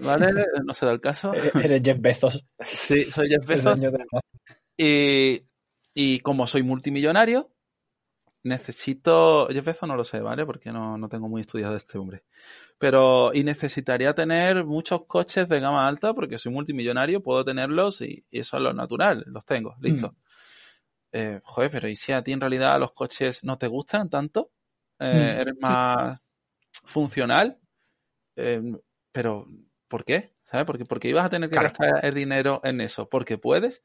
[0.00, 0.26] ¿vale?
[0.66, 1.32] No se da el caso.
[1.32, 2.46] Eres Jeff Bezos.
[2.62, 3.80] Sí, soy Jeff Bezos.
[4.76, 5.46] Y,
[5.94, 7.50] y como soy multimillonario,
[8.42, 9.48] necesito.
[9.48, 10.46] Jeff Bezos no lo sé, ¿vale?
[10.46, 12.24] Porque no, no tengo muy estudiado este hombre.
[12.78, 18.24] Pero, y necesitaría tener muchos coches de gama alta porque soy multimillonario, puedo tenerlos y,
[18.30, 20.08] eso es lo natural, los tengo, listo.
[20.08, 20.16] Mm
[21.12, 24.50] eh, joder, pero ¿y si a ti en realidad los coches no te gustan tanto?
[24.98, 25.40] Eh, mm.
[25.40, 26.20] ¿Eres más
[26.84, 27.58] funcional?
[28.36, 28.62] Eh,
[29.12, 29.46] pero,
[29.88, 30.34] ¿por qué?
[30.44, 30.66] ¿Sabes?
[30.66, 33.08] Porque, porque ibas a tener que gastar el dinero en eso.
[33.08, 33.82] Porque puedes.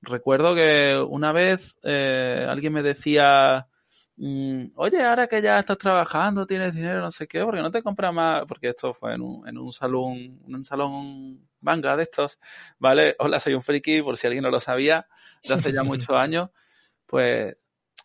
[0.00, 3.68] Recuerdo que una vez eh, alguien me decía,
[4.74, 8.12] oye, ahora que ya estás trabajando, tienes dinero, no sé qué, porque no te compras
[8.12, 12.38] más, porque esto fue en un, en un salón, en un salón manga de estos,
[12.78, 13.16] ¿vale?
[13.18, 15.06] Hola, soy un friki, por si alguien no lo sabía,
[15.44, 16.50] de hace ya muchos años,
[17.06, 17.56] pues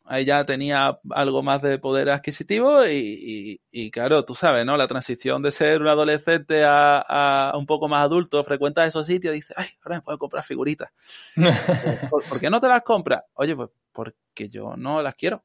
[0.06, 4.78] ahí ya tenía algo más de poder adquisitivo y, y, claro, tú sabes, ¿no?
[4.78, 9.34] La transición de ser un adolescente a, a un poco más adulto, frecuentas esos sitios
[9.34, 10.90] y dices, ay, ahora me puedo comprar figuritas.
[12.10, 13.24] ¿Por, qué no te las compras?
[13.34, 15.44] Oye, pues porque yo no las quiero.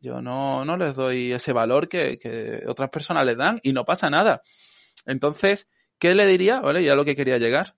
[0.00, 3.84] Yo no, no les doy ese valor que, que otras personas les dan y no
[3.84, 4.42] pasa nada.
[5.06, 6.60] Entonces, ¿qué le diría?
[6.60, 7.74] Vale, ya lo que quería llegar.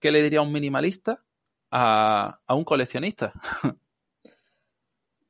[0.00, 1.24] ¿Qué le diría a un minimalista
[1.70, 3.32] a, a un coleccionista?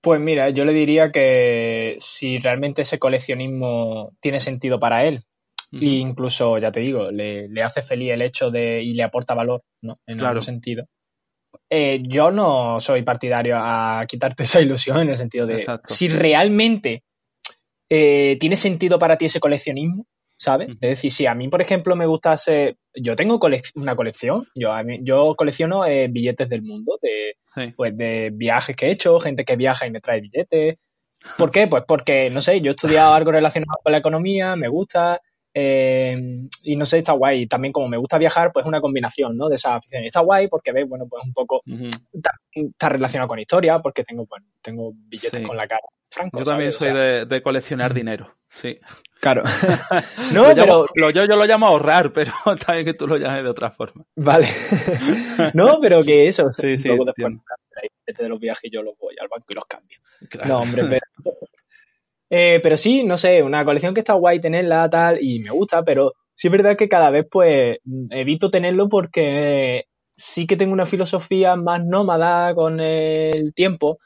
[0.05, 5.25] Pues mira, yo le diría que si realmente ese coleccionismo tiene sentido para él,
[5.73, 9.63] e incluso, ya te digo, le, hace feliz el hecho de y le aporta valor,
[9.81, 9.99] ¿no?
[10.07, 10.33] En claro.
[10.33, 10.87] algún sentido.
[11.69, 17.03] Eh, yo no soy partidario a quitarte esa ilusión en el sentido de si realmente
[17.89, 20.69] eh, tiene sentido para ti ese coleccionismo, ¿sabes?
[20.81, 23.39] Es decir, si a mí, por ejemplo, me gustase, yo tengo
[23.75, 27.37] una colección, yo, yo colecciono eh, billetes del mundo, de,
[27.77, 30.77] pues, de viajes que he hecho, gente que viaja y me trae billetes.
[31.39, 31.67] ¿Por qué?
[31.67, 35.21] Pues porque, no sé, yo he estudiado algo relacionado con la economía, me gusta,
[35.57, 37.47] eh, y no sé, está guay.
[37.47, 39.49] También como me gusta viajar, pues una combinación, ¿no?
[39.49, 40.03] De esa afición.
[40.05, 41.63] está guay porque ves, bueno, pues un poco
[42.13, 45.83] está, relacionado con historia, porque tengo, bueno, tengo billetes con la cara.
[46.11, 48.79] Franco, yo también soy de, coleccionar dinero, sí.
[49.21, 49.43] Claro.
[50.33, 50.87] no, pero...
[50.95, 52.33] yo, yo lo llamo ahorrar, pero
[52.67, 54.05] también que tú lo llames de otra forma.
[54.17, 54.49] Vale.
[55.55, 56.53] no, pero que eso.
[56.53, 56.89] Sí, sí.
[56.89, 57.33] Luego después
[58.19, 59.99] de los viajes yo los voy al banco y los cambio.
[60.45, 61.37] No, hombre, pero
[62.37, 65.85] eh, pero sí, no sé, una colección que está guay tenerla, tal, y me gusta,
[65.85, 67.79] pero sí es verdad que cada vez, pues,
[68.11, 69.85] evito tenerlo porque
[70.17, 74.01] sí que tengo una filosofía más nómada con el tiempo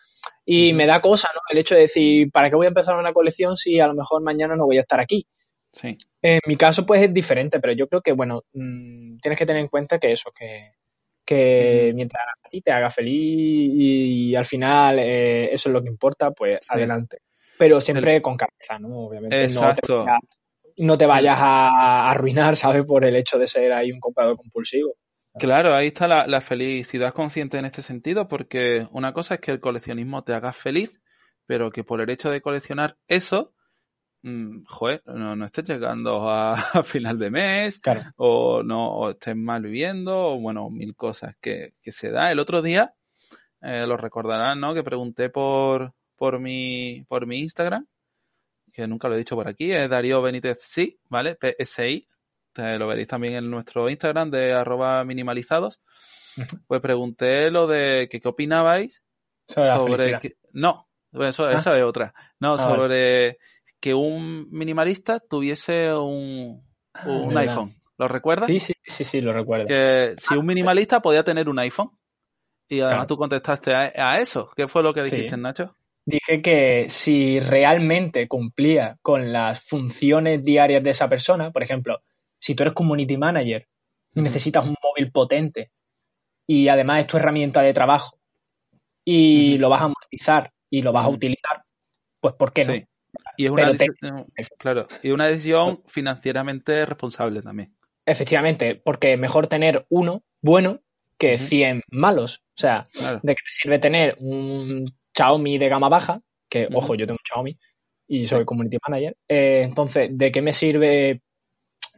[0.45, 1.41] y me da cosa, ¿no?
[1.49, 4.23] El hecho de decir, ¿para qué voy a empezar una colección si a lo mejor
[4.23, 5.27] mañana no voy a estar aquí?
[5.73, 5.97] Sí.
[6.21, 9.63] En mi caso, pues es diferente, pero yo creo que, bueno, mm, tienes que tener
[9.63, 10.73] en cuenta que eso, que,
[11.25, 15.89] que mientras a ti te haga feliz y, al final eh, eso es lo que
[15.89, 17.21] importa, pues adelante
[17.59, 19.07] pero siempre con cabeza, ¿no?
[19.07, 19.45] Obviamente.
[19.45, 20.05] Exacto.
[20.77, 22.85] No te vayas, a arruinar, ¿sabes?
[22.87, 24.95] Por el hecho de ser ahí un comprador compulsivo.
[25.39, 29.61] Claro, ahí está la, felicidad consciente en este sentido, porque una cosa es que el
[29.61, 31.01] coleccionismo te haga feliz,
[31.47, 33.55] pero que por el hecho de coleccionar eso,
[34.23, 37.81] mm, joder, no, estés llegando a, final de mes,
[38.17, 42.33] o no estés mal viviendo, o bueno, mil cosas que, se da.
[42.33, 42.95] El otro día,
[43.63, 44.75] eh, lo recordarán, ¿no?
[44.75, 47.87] Que pregunté por, por mi, por mi Instagram,
[48.73, 51.39] que nunca lo he dicho por aquí, es Darío Benítez Sí, ¿vale?
[51.41, 52.07] PSI.
[52.53, 55.81] Te lo veréis también en nuestro Instagram de arroba minimalizados.
[56.67, 59.03] Pues pregunté lo de que qué opinabais
[59.49, 61.53] sobre, que, no, eso, ah.
[61.53, 62.15] es otra.
[62.39, 63.39] No, ah, sobre
[63.81, 67.75] que un minimalista tuviese un, ah, un iPhone.
[67.97, 68.47] ¿Lo recuerdas?
[68.47, 69.67] Sí, sí, sí, sí, lo recuerdo.
[69.67, 71.91] Que si un minimalista podía tener un iPhone.
[72.69, 74.51] Y además tú contestaste a, eso.
[74.55, 75.75] ¿Qué fue lo que dijiste, Nacho?
[76.09, 82.01] Dije que si realmente cumplía con las funciones diarias de esa persona, por ejemplo,
[82.39, 83.69] si tú eres community manager
[84.15, 85.71] y necesitas un móvil potente
[86.47, 88.19] y además es tu herramienta de trabajo
[89.05, 91.63] y lo vas a amortizar y lo vas a utilizar,
[92.21, 92.75] pues ¿por qué no?
[93.37, 94.27] Y es una, decisión,
[94.59, 97.77] claro, y una decisión financieramente responsable también.
[98.07, 100.81] Efectivamente, porque mejor tener uno bueno
[101.19, 102.43] que 100 malos.
[102.57, 102.87] O sea,
[103.23, 107.27] ¿de qué te sirve tener un Xiaomi de gama baja, que ojo, yo tengo un
[107.27, 107.59] Xiaomi
[108.07, 109.17] y soy community manager.
[109.29, 111.23] Eh, entonces, ¿de qué me sirve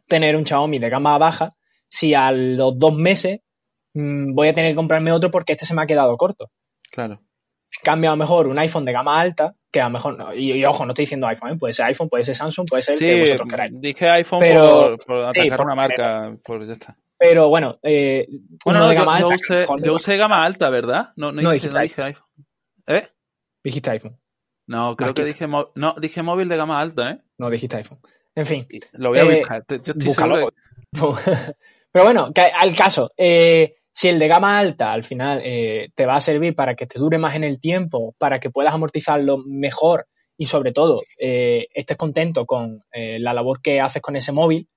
[0.08, 1.54] tener un Xiaomi de gama baja
[1.88, 3.40] si a los dos meses
[3.94, 6.50] mm, voy a tener que comprarme otro porque este se me ha quedado corto?
[6.90, 7.20] Claro.
[7.72, 10.64] En cambio, a lo mejor un iPhone de gama alta, que a lo mejor, y,
[10.64, 11.56] ojo, no estoy diciendo iPhone, ¿eh?
[11.56, 13.72] puede ser iPhone, puede ser Samsung, puede ser sí, que vosotros queráis.
[13.76, 16.96] Dije iPhone por, por, atacar una marca, por ya está.
[17.16, 18.26] Pero bueno, eh,
[18.64, 19.36] bueno, de gama alta,
[19.84, 21.10] yo, usé, gama alta, ¿verdad?
[21.16, 22.26] No, no, dije, no dije iPhone.
[22.90, 23.06] ¿Eh?
[23.62, 24.18] Dijiste iPhone.
[24.66, 27.18] No, creo que dije, no, dije móvil de gama alta, ¿eh?
[27.38, 28.00] No, dijiste iPhone.
[28.34, 28.66] En fin.
[28.92, 29.64] Lo voy a eh, buscar.
[29.68, 30.50] Yo estoy
[31.92, 36.16] Pero bueno, al caso, eh, si el de gama alta al final eh, te va
[36.16, 40.06] a servir para que te dure más en el tiempo, para que puedas amortizarlo mejor
[40.36, 44.68] y sobre todo estés contento con la labor que haces con ese móvil,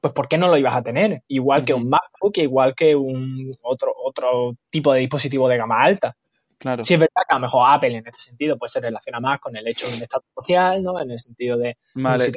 [0.00, 1.22] pues ¿por qué no lo ibas a tener?
[1.28, 6.16] Igual que un MacBook, igual que un otro, otro tipo de dispositivo de gama alta.
[6.58, 6.82] Claro.
[6.82, 9.38] Sí es verdad que a lo mejor Apple en este sentido pues se relaciona más
[9.40, 11.00] con el hecho de un estado social, ¿no?
[11.00, 12.32] En el sentido de vale.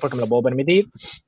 [0.00, 0.86] porque me lo puedo permitir.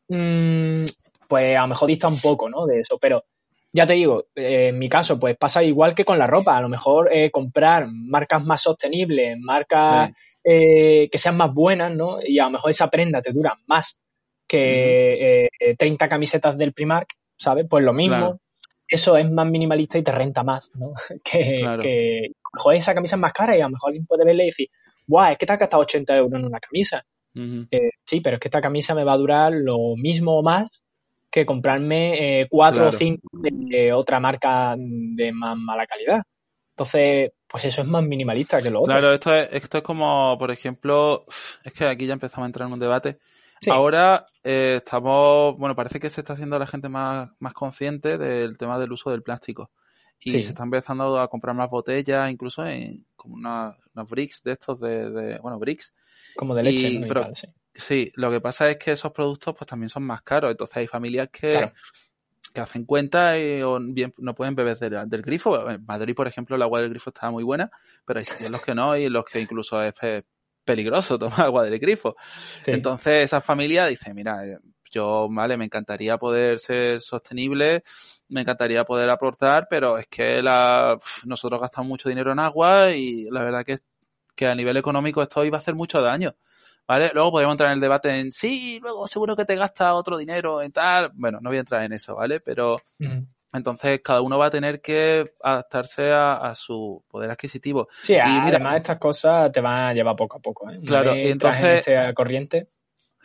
[0.09, 0.85] Mm,
[1.26, 2.66] pues a lo mejor dista un poco, ¿no?
[2.66, 2.98] De eso.
[3.00, 3.24] Pero
[3.72, 6.56] ya te digo, eh, en mi caso, pues pasa igual que con la ropa.
[6.56, 10.12] A lo mejor eh, comprar marcas más sostenibles, marcas
[10.44, 12.18] eh, que sean más buenas, ¿no?
[12.22, 13.98] Y a lo mejor esa prenda te dura más
[14.46, 17.66] que 30 camisetas del Primark, ¿sabes?
[17.68, 18.38] Pues lo mismo
[18.88, 20.92] eso es más minimalista y te renta más, ¿no?
[21.25, 24.46] Que, mejor esa camisa es más cara y a lo mejor alguien puede verle y
[24.46, 24.68] decir,
[25.07, 27.05] guau, es que te has gastado 80 euros en una camisa.
[27.70, 30.68] Eh, sí, pero es que esta camisa me va a durar lo mismo o más
[31.31, 36.22] que comprarme eh, cuatro o cinco de, otra marca de más mala calidad.
[36.70, 38.92] Entonces, pues eso es más minimalista que lo otro.
[38.92, 41.27] Claro, esto es, esto es como, por ejemplo,
[41.62, 43.18] es que aquí ya empezamos a entrar en un debate.
[43.70, 48.56] Ahora eh, estamos, bueno, parece que se está haciendo la gente más, más consciente del
[48.56, 49.70] tema del uso del plástico.
[50.20, 53.76] Y se está empezando a comprar más botellas, incluso en como unas
[54.08, 55.92] bricks de estos de, bueno, bricks.
[56.34, 57.00] Como de leche,
[57.34, 57.46] sí.
[57.74, 58.12] sí.
[58.16, 60.50] lo que pasa es que esos productos pues también son más caros.
[60.50, 61.70] Entonces hay familias que,
[62.52, 63.60] que hacen cuenta y
[63.92, 65.68] bien, no pueden beber del, grifo.
[65.70, 67.70] En Madrid, por ejemplo, el agua del grifo está muy buena,
[68.06, 69.94] pero hay sitios en los que no y en los que incluso es
[70.66, 72.16] peligroso tomar agua del grifo.
[72.66, 74.42] Entonces esa familia dice, mira,
[74.90, 77.83] yo, vale, me encantaría poder ser sostenible,
[78.29, 83.29] me encantaría poder aportar, pero es que la, nosotros gastamos mucho dinero en agua y
[83.31, 83.79] la verdad que,
[84.35, 86.35] que a nivel económico esto iba a hacer mucho daño.
[86.88, 87.11] ¿Vale?
[87.12, 90.62] Luego podríamos entrar en el debate en sí, luego seguro que te gasta otro dinero
[90.62, 91.11] en tal.
[91.14, 92.38] Bueno, no voy a entrar en eso, ¿vale?
[92.38, 92.76] Pero
[93.56, 97.88] entonces cada uno va a tener que adaptarse a, su poder adquisitivo.
[98.02, 100.70] Sí, y mira, además estas cosas te van a llevar poco a poco.
[100.70, 100.80] ¿eh?
[100.84, 101.86] Claro, y entonces...
[101.88, 102.68] En corriente.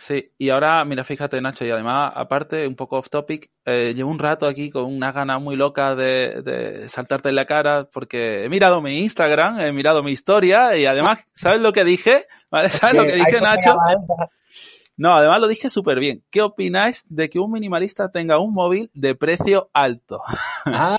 [0.01, 4.09] Sí, y ahora, mira, fíjate, Nacho, y además, aparte, un poco off topic, eh, llevo
[4.09, 8.43] un rato aquí con una gana muy loca de, de, saltarte en la cara porque
[8.43, 12.25] he mirado mi Instagram, he mirado mi historia y además, ¿sabes lo que dije?
[12.49, 12.69] ¿Vale?
[12.69, 13.75] ¿Sabes lo que dije, Nacho?
[15.01, 16.23] No, además lo dije súper bien.
[16.29, 20.21] ¿Qué opináis de que un minimalista tenga un móvil de precio alto?
[20.65, 20.97] Ah,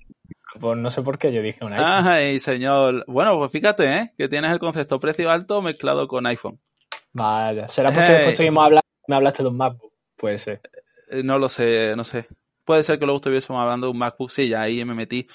[0.58, 2.08] pues no sé por qué yo dije un iPhone.
[2.08, 3.04] Ay, señor.
[3.06, 4.12] Bueno, pues fíjate, ¿eh?
[4.18, 6.58] Que tienes el concepto precio alto mezclado con iPhone.
[7.12, 10.60] Vaya, ¿será porque después estuvimos hablando me hablaste de un MacBook, puede ser.
[11.10, 12.26] Eh, no lo sé, no sé.
[12.64, 15.28] Puede ser que luego estuviésemos hablando de un MacBook, sí, ya ahí me metí.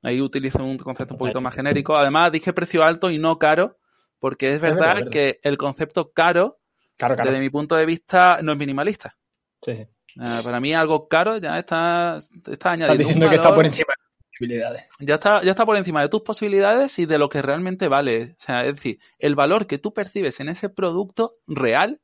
[0.00, 1.96] Ahí utilizo un concepto un poquito más genérico.
[1.96, 3.78] Además, dije precio alto y no caro,
[4.20, 6.60] porque es verdad, que el concepto caro,
[6.98, 9.16] desde mi punto de vista, no es minimalista.
[9.62, 9.82] Sí, sí.
[9.82, 12.92] Eh, para mí algo caro ya está, está añadido.
[12.92, 14.88] Estás diciendo que está por encima de tus posibilidades.
[15.00, 18.34] Ya está, ya está por encima de tus posibilidades y de lo que realmente vale.
[18.38, 22.00] O sea, es decir, el valor que tú percibes en ese producto real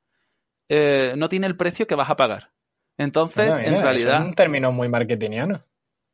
[0.69, 2.53] eh, no tiene el precio que vas a pagar.
[2.97, 4.21] Entonces, en realidad.
[4.21, 5.65] Es un término muy marketingiano.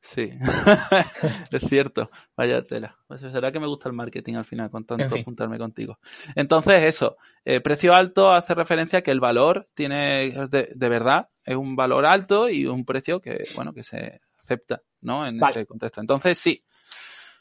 [0.05, 0.31] Sí,
[1.51, 2.11] es cierto.
[2.37, 2.95] Vaya tela.
[3.09, 5.99] Pues será que me gusta el marketing al final con tanto juntarme contigo.
[6.37, 11.57] Entonces, eso, eh, precio alto hace referencia a que el valor tiene, de, verdad, es
[11.57, 15.27] un valor alto y un precio que, bueno, que se acepta, ¿no?
[15.27, 16.03] En ese contexto.
[16.03, 16.63] Entonces, sí.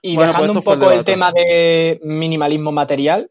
[0.01, 3.29] Y dejando pues un poco el, tema de minimalismo material,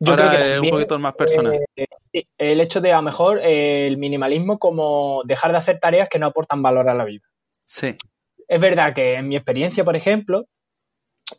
[0.00, 1.60] yo creo que es un poquito más personal.
[1.76, 6.18] Eh, el hecho de a lo mejor el minimalismo como dejar de hacer tareas que
[6.18, 7.22] no aportan valor a la vida.
[7.64, 7.96] Sí.
[8.48, 10.46] Es verdad que en mi experiencia, por ejemplo,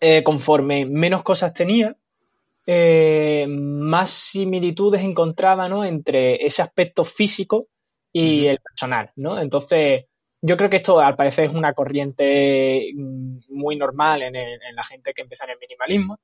[0.02, 1.96] eh, conforme menos cosas tenía,
[3.48, 5.86] más similitudes encontraba ¿no?
[5.86, 7.68] entre ese aspecto físico
[8.12, 9.40] y el personal, ¿no?
[9.40, 10.06] Entonces,
[10.42, 14.84] yo creo que esto al parecer es una corriente mm, muy normal en, en la
[14.84, 16.20] gente que empieza en el minimalismo.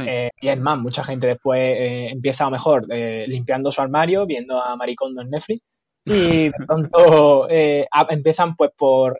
[0.00, 3.80] Eh, y es más, mucha gente después eh, empieza a lo mejor eh, limpiando su
[3.80, 5.62] armario, viendo a Maricondo en Netflix,
[6.04, 9.18] y de pronto empiezan pues por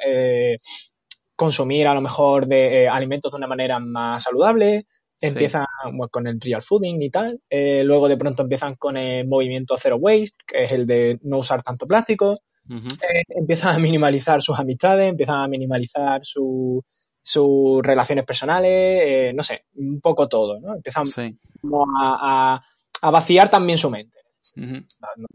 [1.37, 4.85] consumir a lo mejor de alimentos de una manera más saludable,
[5.21, 5.65] empiezan
[6.11, 10.37] con el real fooding y tal, luego de pronto empiezan con el movimiento zero waste,
[10.47, 12.41] que es el de no usar tanto plástico,
[13.29, 16.83] empiezan a minimalizar sus amistades, empiezan a minimalizar su,
[17.25, 20.75] sus relaciones personales, eh, no sé, un poco todo, ¿no?
[20.75, 21.05] Empiezan
[21.99, 22.63] a,
[23.01, 24.19] vaciar también su mente.
[24.57, 24.85] no,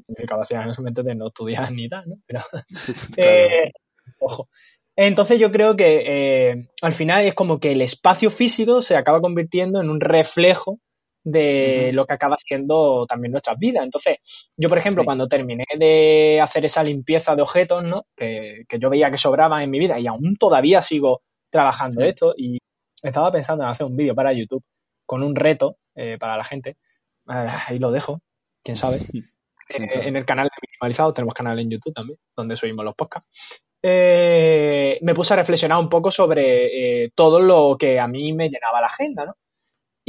[0.05, 2.15] significa vaciar su mente de no estudiar ni tal, ¿no?
[2.27, 2.41] Pero,
[3.17, 3.71] eh,
[4.19, 4.49] ojo.
[5.01, 9.21] Entonces yo creo que eh, al final es como que el espacio físico se acaba
[9.21, 10.79] convirtiendo en un reflejo
[11.23, 13.85] de lo que acaba siendo también nuestras vidas.
[13.85, 14.17] Entonces,
[14.57, 18.07] yo, por ejemplo, cuando terminé de hacer esa limpieza de objetos, ¿no?
[18.13, 22.33] Que, que, yo veía que sobraban en mi vida y aún todavía sigo trabajando esto
[22.35, 22.57] y
[23.01, 24.65] estaba pensando en hacer un vídeo para YouTube
[25.05, 26.75] con un reto eh, para la gente.
[27.25, 28.19] Ah, ahí lo dejo,
[28.63, 28.99] quién sabe.
[29.71, 33.61] Eh, en el canal de Minimalizado, tenemos canal en YouTube también, donde subimos los podcasts.
[33.82, 38.82] Eh, me puse a reflexionar un poco sobre todo lo que a mí me llenaba
[38.82, 39.36] la agenda, ¿no?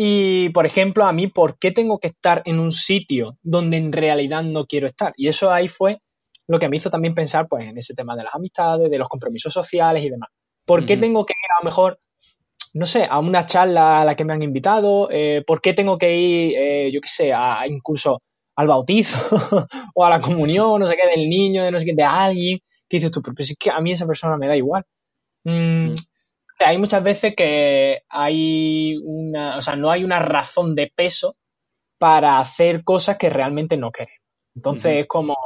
[0.03, 3.93] Y, por ejemplo, a mí, ¿por qué tengo que estar en un sitio donde en
[3.93, 5.13] realidad no quiero estar?
[5.15, 5.99] Y eso ahí fue
[6.49, 9.09] lo que me hizo también pensar, pues, en ese tema de las amistades, de los
[9.09, 10.31] compromisos sociales y demás.
[10.65, 12.01] ¿Por qué tengo que ir a lo mejor,
[12.73, 15.11] no sé, a una charla a la que me han invitado?
[15.11, 18.23] Eh, ¿Por qué tengo que ir, eh, yo qué sé, a, incluso
[18.57, 19.19] al bautizo
[19.95, 22.59] o a la comunión, no sé qué, del niño, de no sé qué, de alguien?
[22.91, 23.23] ¿Qué dices tú?
[23.23, 24.85] Pero, es que a mí esa persona me da igual.
[25.45, 25.95] Mm,
[26.59, 31.37] hay muchas veces que hay una, o sea, no hay una razón de peso
[31.99, 34.21] para hacer cosas que realmente no queremos.
[34.57, 35.37] Entonces es como,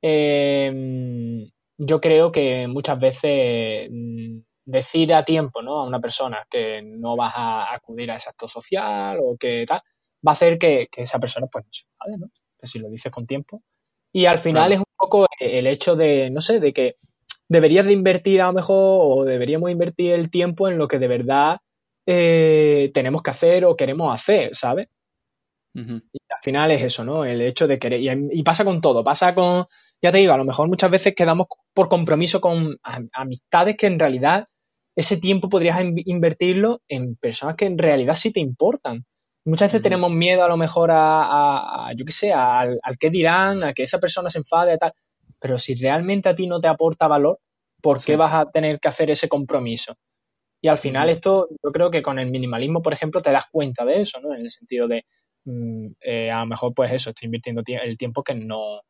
[0.00, 1.44] em,
[1.76, 5.80] yo creo que muchas veces mm, decir a tiempo, ¿no?
[5.80, 9.80] A una persona que no vas a acudir a ese acto social o que tal,
[10.26, 12.28] va a hacer que, esa persona pues no se vale, ¿no?
[12.58, 13.62] Que si lo dices con tiempo.
[14.14, 16.98] Y al final es un poco el hecho de, no sé, de que
[17.48, 21.08] deberías de invertir a lo mejor o deberíamos invertir el tiempo en lo que de
[21.08, 21.56] verdad
[22.06, 24.88] eh, tenemos que hacer o queremos hacer, ¿sabes?
[25.74, 27.24] Y al final es eso, ¿no?
[27.24, 28.00] El hecho de querer.
[28.00, 29.66] Y, pasa con todo, pasa con.
[30.00, 32.78] Ya te digo, a lo mejor muchas veces quedamos por compromiso con
[33.12, 34.46] amistades que en realidad
[34.94, 39.04] ese tiempo podrías invertirlo en personas que en realidad sí te importan.
[39.46, 43.62] Muchas veces tenemos miedo a lo mejor a, yo qué sé, al, al qué dirán,
[43.62, 44.92] a que esa persona se enfade y tal.
[45.38, 47.38] Pero si realmente a ti no te aporta valor,
[47.82, 49.96] ¿por qué vas a tener que hacer ese compromiso?
[50.62, 53.84] Y al final esto, yo creo que con el minimalismo, por ejemplo, te das cuenta
[53.84, 54.34] de eso, ¿no?
[54.34, 55.04] En el sentido de,
[55.44, 58.80] mm, eh, a lo mejor, pues eso, estoy invirtiendo el tiempo que no,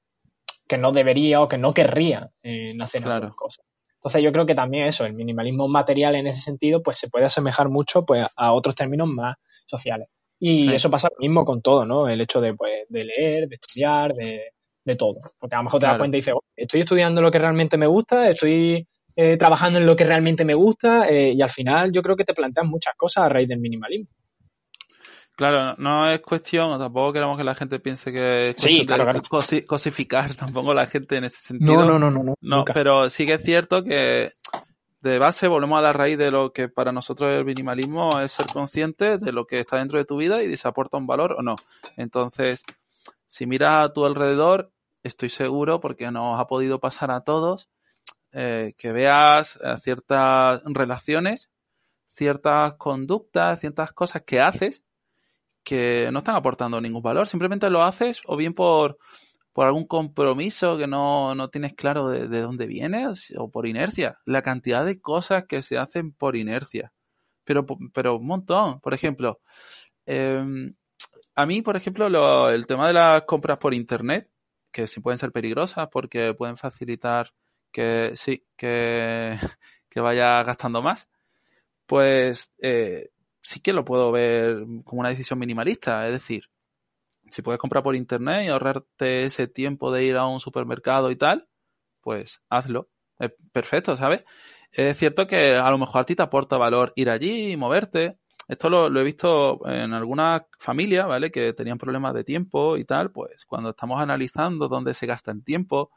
[0.69, 3.35] que no debería o que no querría en hacer claro.
[3.35, 3.67] cosas.
[3.95, 7.25] Entonces yo creo que también eso, el minimalismo material en ese sentido, pues se puede
[7.25, 9.37] asemejar mucho pues, a otros términos más
[9.67, 10.09] sociales.
[10.47, 12.07] Y eso pasa lo mismo con todo, ¿no?
[12.07, 14.43] El hecho de, pues, de leer, de estudiar, de,
[14.85, 15.21] de todo.
[15.39, 17.87] Porque a lo mejor te das cuenta y dices, estoy estudiando lo que realmente me
[17.87, 18.87] gusta, estoy
[19.17, 22.25] eh, trabajando en lo que realmente me gusta eh, y al final yo creo que
[22.25, 24.09] te planteas muchas cosas a raíz del minimalismo.
[25.37, 28.87] Claro, no es cuestión, tampoco queremos que la gente piense que es sí,
[29.67, 31.87] cosificar tampoco la gente en ese sentido.
[31.87, 32.35] No, no, no, no.
[32.41, 34.33] no pero sí que es cierto que
[35.05, 38.47] de base volvemos a la raíz de lo que para nosotros el minimalismo es ser
[38.47, 41.43] consciente de lo que está dentro de tu vida y si aporta un valor o
[41.43, 41.57] no.
[41.99, 42.65] Entonces,
[43.27, 47.69] si miras a tu alrededor, estoy seguro, porque nos ha podido pasar a todos,
[48.33, 51.51] eh, que veas eh, ciertas relaciones,
[52.09, 54.85] ciertas conductas, ciertas cosas que haces
[55.63, 57.29] que no están aportando ningún valor.
[57.29, 58.97] Simplemente lo haces o bien por,
[59.55, 64.19] por algún compromiso que no, no tienes claro de, dónde viene o por inercia.
[64.27, 66.93] La cantidad de cosas que se hacen por inercia.
[67.45, 68.81] Pero, pero un montón.
[68.81, 69.41] Por ejemplo,
[70.07, 70.75] em,
[71.37, 74.29] a mí, por ejemplo, el tema de las compras por internet,
[74.73, 77.33] que sí pueden ser peligrosas porque pueden facilitar
[77.71, 79.39] que sí, que,
[79.89, 81.09] que vaya gastando más,
[81.87, 86.07] pues eh, sí que lo puedo ver como una decisión minimalista.
[86.07, 86.51] Es decir,
[87.35, 91.17] si puedes comprar por internet y ahorrarte ese tiempo de ir a un supermercado y
[91.17, 91.49] tal,
[92.01, 92.91] pues hazlo.
[93.19, 94.23] Es perfecto, ¿sabes?
[94.71, 98.21] Es cierto que a lo mejor a ti te aporta valor ir allí y moverte,
[98.47, 101.33] esto lo, he visto en algunas familias, ¿vale?
[101.33, 105.43] Que tenían problemas de tiempo y tal, pues cuando estamos analizando dónde se gasta el
[105.43, 105.91] tiempo,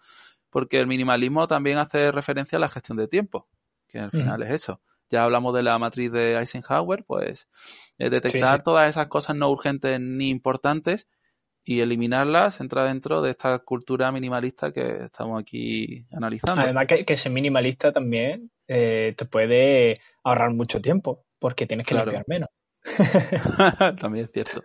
[0.49, 3.47] porque el minimalismo también hace referencia a la gestión de tiempo,
[3.88, 4.81] que al final es eso.
[5.07, 7.47] Ya hablamos de la matriz de Eisenhower, pues
[7.97, 11.07] detectar todas esas cosas no urgentes ni importantes
[11.68, 16.61] y eliminarlas entra dentro de esta cultura minimalista que estamos aquí analizando.
[16.61, 21.93] Además que, que ser minimalista también eh, te puede ahorrar mucho tiempo porque tienes que
[21.93, 22.49] limpiar menos.
[23.99, 24.63] También es cierto.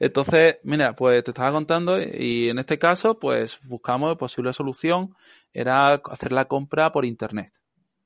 [0.00, 5.14] Entonces, mira, pues te estaba contando y en este caso, pues buscamos posible solución
[5.52, 7.52] era hacer la compra por internet.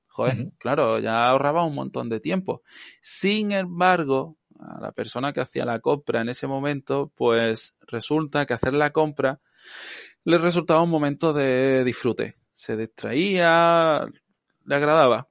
[0.08, 2.62] Joder, claro, ya ahorraba un montón de tiempo.
[3.00, 8.54] Sin embargo, a la persona que hacía la compra en ese momento, pues resulta que
[8.54, 9.40] hacer la compra
[10.24, 12.36] le resultaba un momento de disfrute.
[12.52, 14.06] Se distraía,
[14.64, 15.28] le agradaba.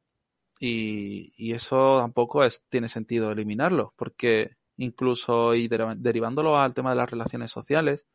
[0.60, 7.52] Y, eso tampoco tiene sentido eliminarlo, porque incluso y derivándolo al tema de las relaciones
[7.52, 8.08] sociales,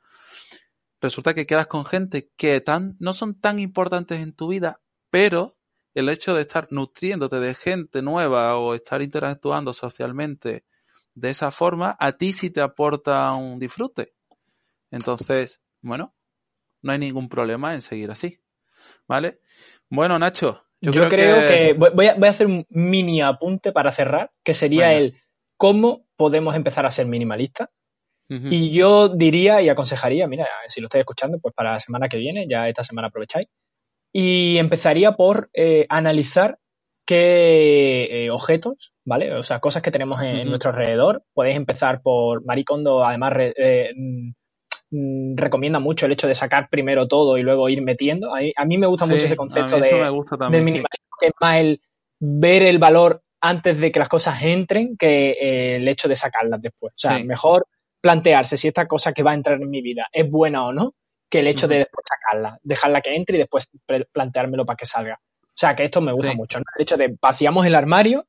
[1.00, 4.80] resulta que quedas con gente que tan, no son tan importantes en tu vida,
[5.10, 5.56] pero
[5.94, 10.64] el hecho de estar nutriéndote de gente nueva o estar interactuando socialmente
[11.20, 14.14] de esa forma, a ti sí te aporta un disfrute.
[14.90, 16.14] Entonces, bueno,
[16.82, 18.40] no hay ningún problema en seguir así.
[19.06, 19.40] ¿Vale?
[19.90, 21.74] Bueno, Nacho, yo, creo, que...
[21.74, 25.20] voy, a, hacer un mini apunte para cerrar, que sería el
[25.58, 27.68] cómo podemos empezar a ser minimalistas.
[28.32, 32.16] Y yo diría y aconsejaría, mira, si lo estáis escuchando, pues para la semana que
[32.16, 33.48] viene, ya esta semana aprovecháis,
[34.12, 36.60] y empezaría por eh, analizar
[37.10, 39.34] qué eh, objetos, ¿vale?
[39.34, 41.24] O sea, cosas que tenemos en, nuestro alrededor.
[41.34, 43.90] Podéis empezar por Maricondo, además eh,
[44.92, 48.34] Mm, recomienda mucho el hecho de sacar primero todo y luego ir metiendo.
[48.34, 49.92] A mí, me gusta mucho ese concepto de,
[50.50, 51.80] minimalismo, que es más el
[52.18, 56.60] ver el valor antes de que las cosas entren que eh, el hecho de sacarlas
[56.60, 56.92] después.
[56.94, 57.66] O sea, mejor
[58.00, 60.94] plantearse si esta cosa que va a entrar en mi vida es buena o no,
[61.30, 63.68] que el hecho de después sacarla, dejarla que entre y después
[64.12, 65.20] planteármelo para que salga.
[65.60, 66.64] O sea, que esto me gusta mucho, ¿no?
[66.74, 68.24] El hecho de vaciamos el armario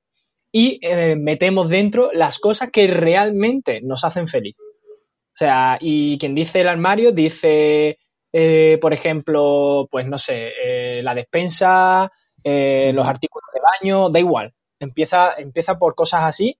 [0.51, 4.59] y eh, metemos dentro las cosas que realmente nos hacen feliz.
[4.59, 7.99] O sea, y quien dice el armario dice,
[8.33, 12.11] eh, por ejemplo, pues no sé, eh, la despensa,
[12.43, 14.53] los artículos de baño, da igual.
[14.77, 16.57] Empieza, empieza por cosas así.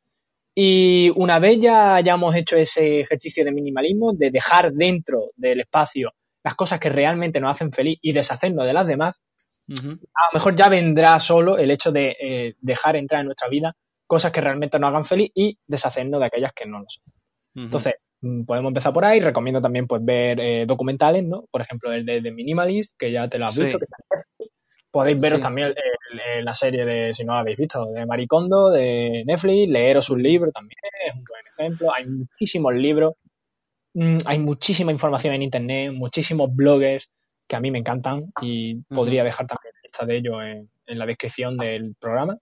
[0.55, 6.13] Y una vez ya hayamos hecho ese ejercicio de minimalismo, de dejar dentro del espacio
[6.45, 9.19] las cosas que realmente nos hacen feliz y deshacernos de las demás,
[9.69, 13.73] a lo mejor ya vendrá solo el hecho de eh, dejar entrar en nuestra vida
[14.07, 17.03] cosas que realmente nos hagan feliz y deshacernos de aquellas que no lo son.
[17.55, 19.21] Entonces, mm, podemos empezar por ahí.
[19.21, 21.45] Recomiendo también pues ver eh, documentales, ¿no?
[21.49, 23.79] Por ejemplo, el de, Minimalist, que ya te lo has visto.
[24.91, 25.73] Podéis veros también
[26.43, 30.51] la serie de, si no lo habéis visto, de Maricondo, de Netflix, leeros un libro
[30.51, 31.93] también, es un buen ejemplo.
[31.95, 33.13] Hay muchísimos libros,
[33.93, 37.09] mm, hay muchísima información en Internet, muchísimos bloggers
[37.47, 41.57] que a mí me encantan y podría dejar también lista de ellos en, la descripción
[41.57, 42.37] del programa.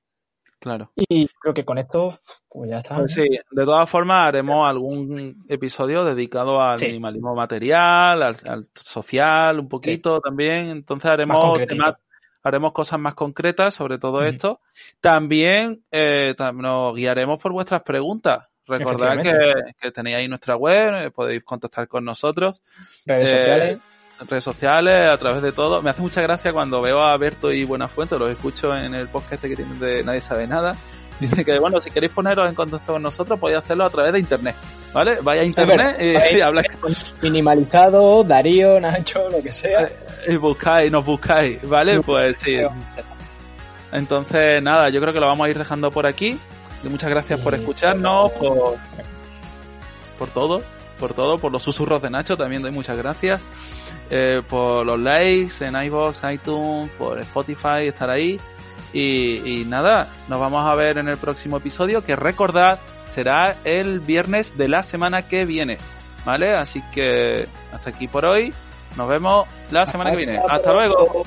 [0.59, 0.91] Claro.
[0.95, 2.19] Y creo que con esto,
[2.49, 2.97] pues ya está.
[2.97, 9.69] Pues sí, de todas formas haremos algún episodio dedicado al minimalismo material, al, social, un
[9.69, 10.69] poquito también.
[10.69, 11.59] Entonces haremos
[12.41, 14.61] haremos cosas más concretas sobre todo esto.
[14.99, 18.47] También eh, nos guiaremos por vuestras preguntas.
[18.65, 22.61] Recordad que, tenéis ahí nuestra web, eh, podéis contactar con nosotros.
[23.05, 23.79] Redes sociales
[24.27, 25.81] redes sociales, a través de todo.
[25.81, 29.41] Me hace mucha gracia cuando veo a Berto y Buenafuente, los escucho en el podcast
[29.41, 30.75] que tienen de Nadie Sabe Nada.
[31.19, 34.19] Dice que, bueno, si queréis poneros en contacto con nosotros, podéis hacerlo a través de
[34.19, 34.55] internet.
[34.93, 35.19] ¿Vale?
[35.21, 35.97] Vaya a internet
[36.33, 36.67] y, habláis
[37.21, 39.89] Minimalizado, Darío, Nacho, lo que sea.
[40.27, 42.01] Y buscáis, nos buscáis, ¿vale?
[42.01, 42.57] Pues sí.
[43.91, 46.39] Entonces, nada, yo creo que lo vamos a ir dejando por aquí.
[46.83, 48.77] Y muchas gracias por escucharnos, por,
[50.17, 50.63] por todo,
[50.97, 53.41] por todo, por los susurros de Nacho, también doy muchas gracias.
[54.11, 58.39] Eh, por los likes en iBox, iTunes, por Spotify, estar ahí.
[58.91, 64.57] Y, nada, nos vamos a ver en el próximo episodio, que recordad, será el viernes
[64.57, 65.77] de la semana que viene.
[66.25, 66.53] ¿Vale?
[66.53, 68.53] Así que hasta aquí por hoy.
[68.97, 70.39] Nos vemos la semana que viene.
[70.49, 71.23] Hasta luego.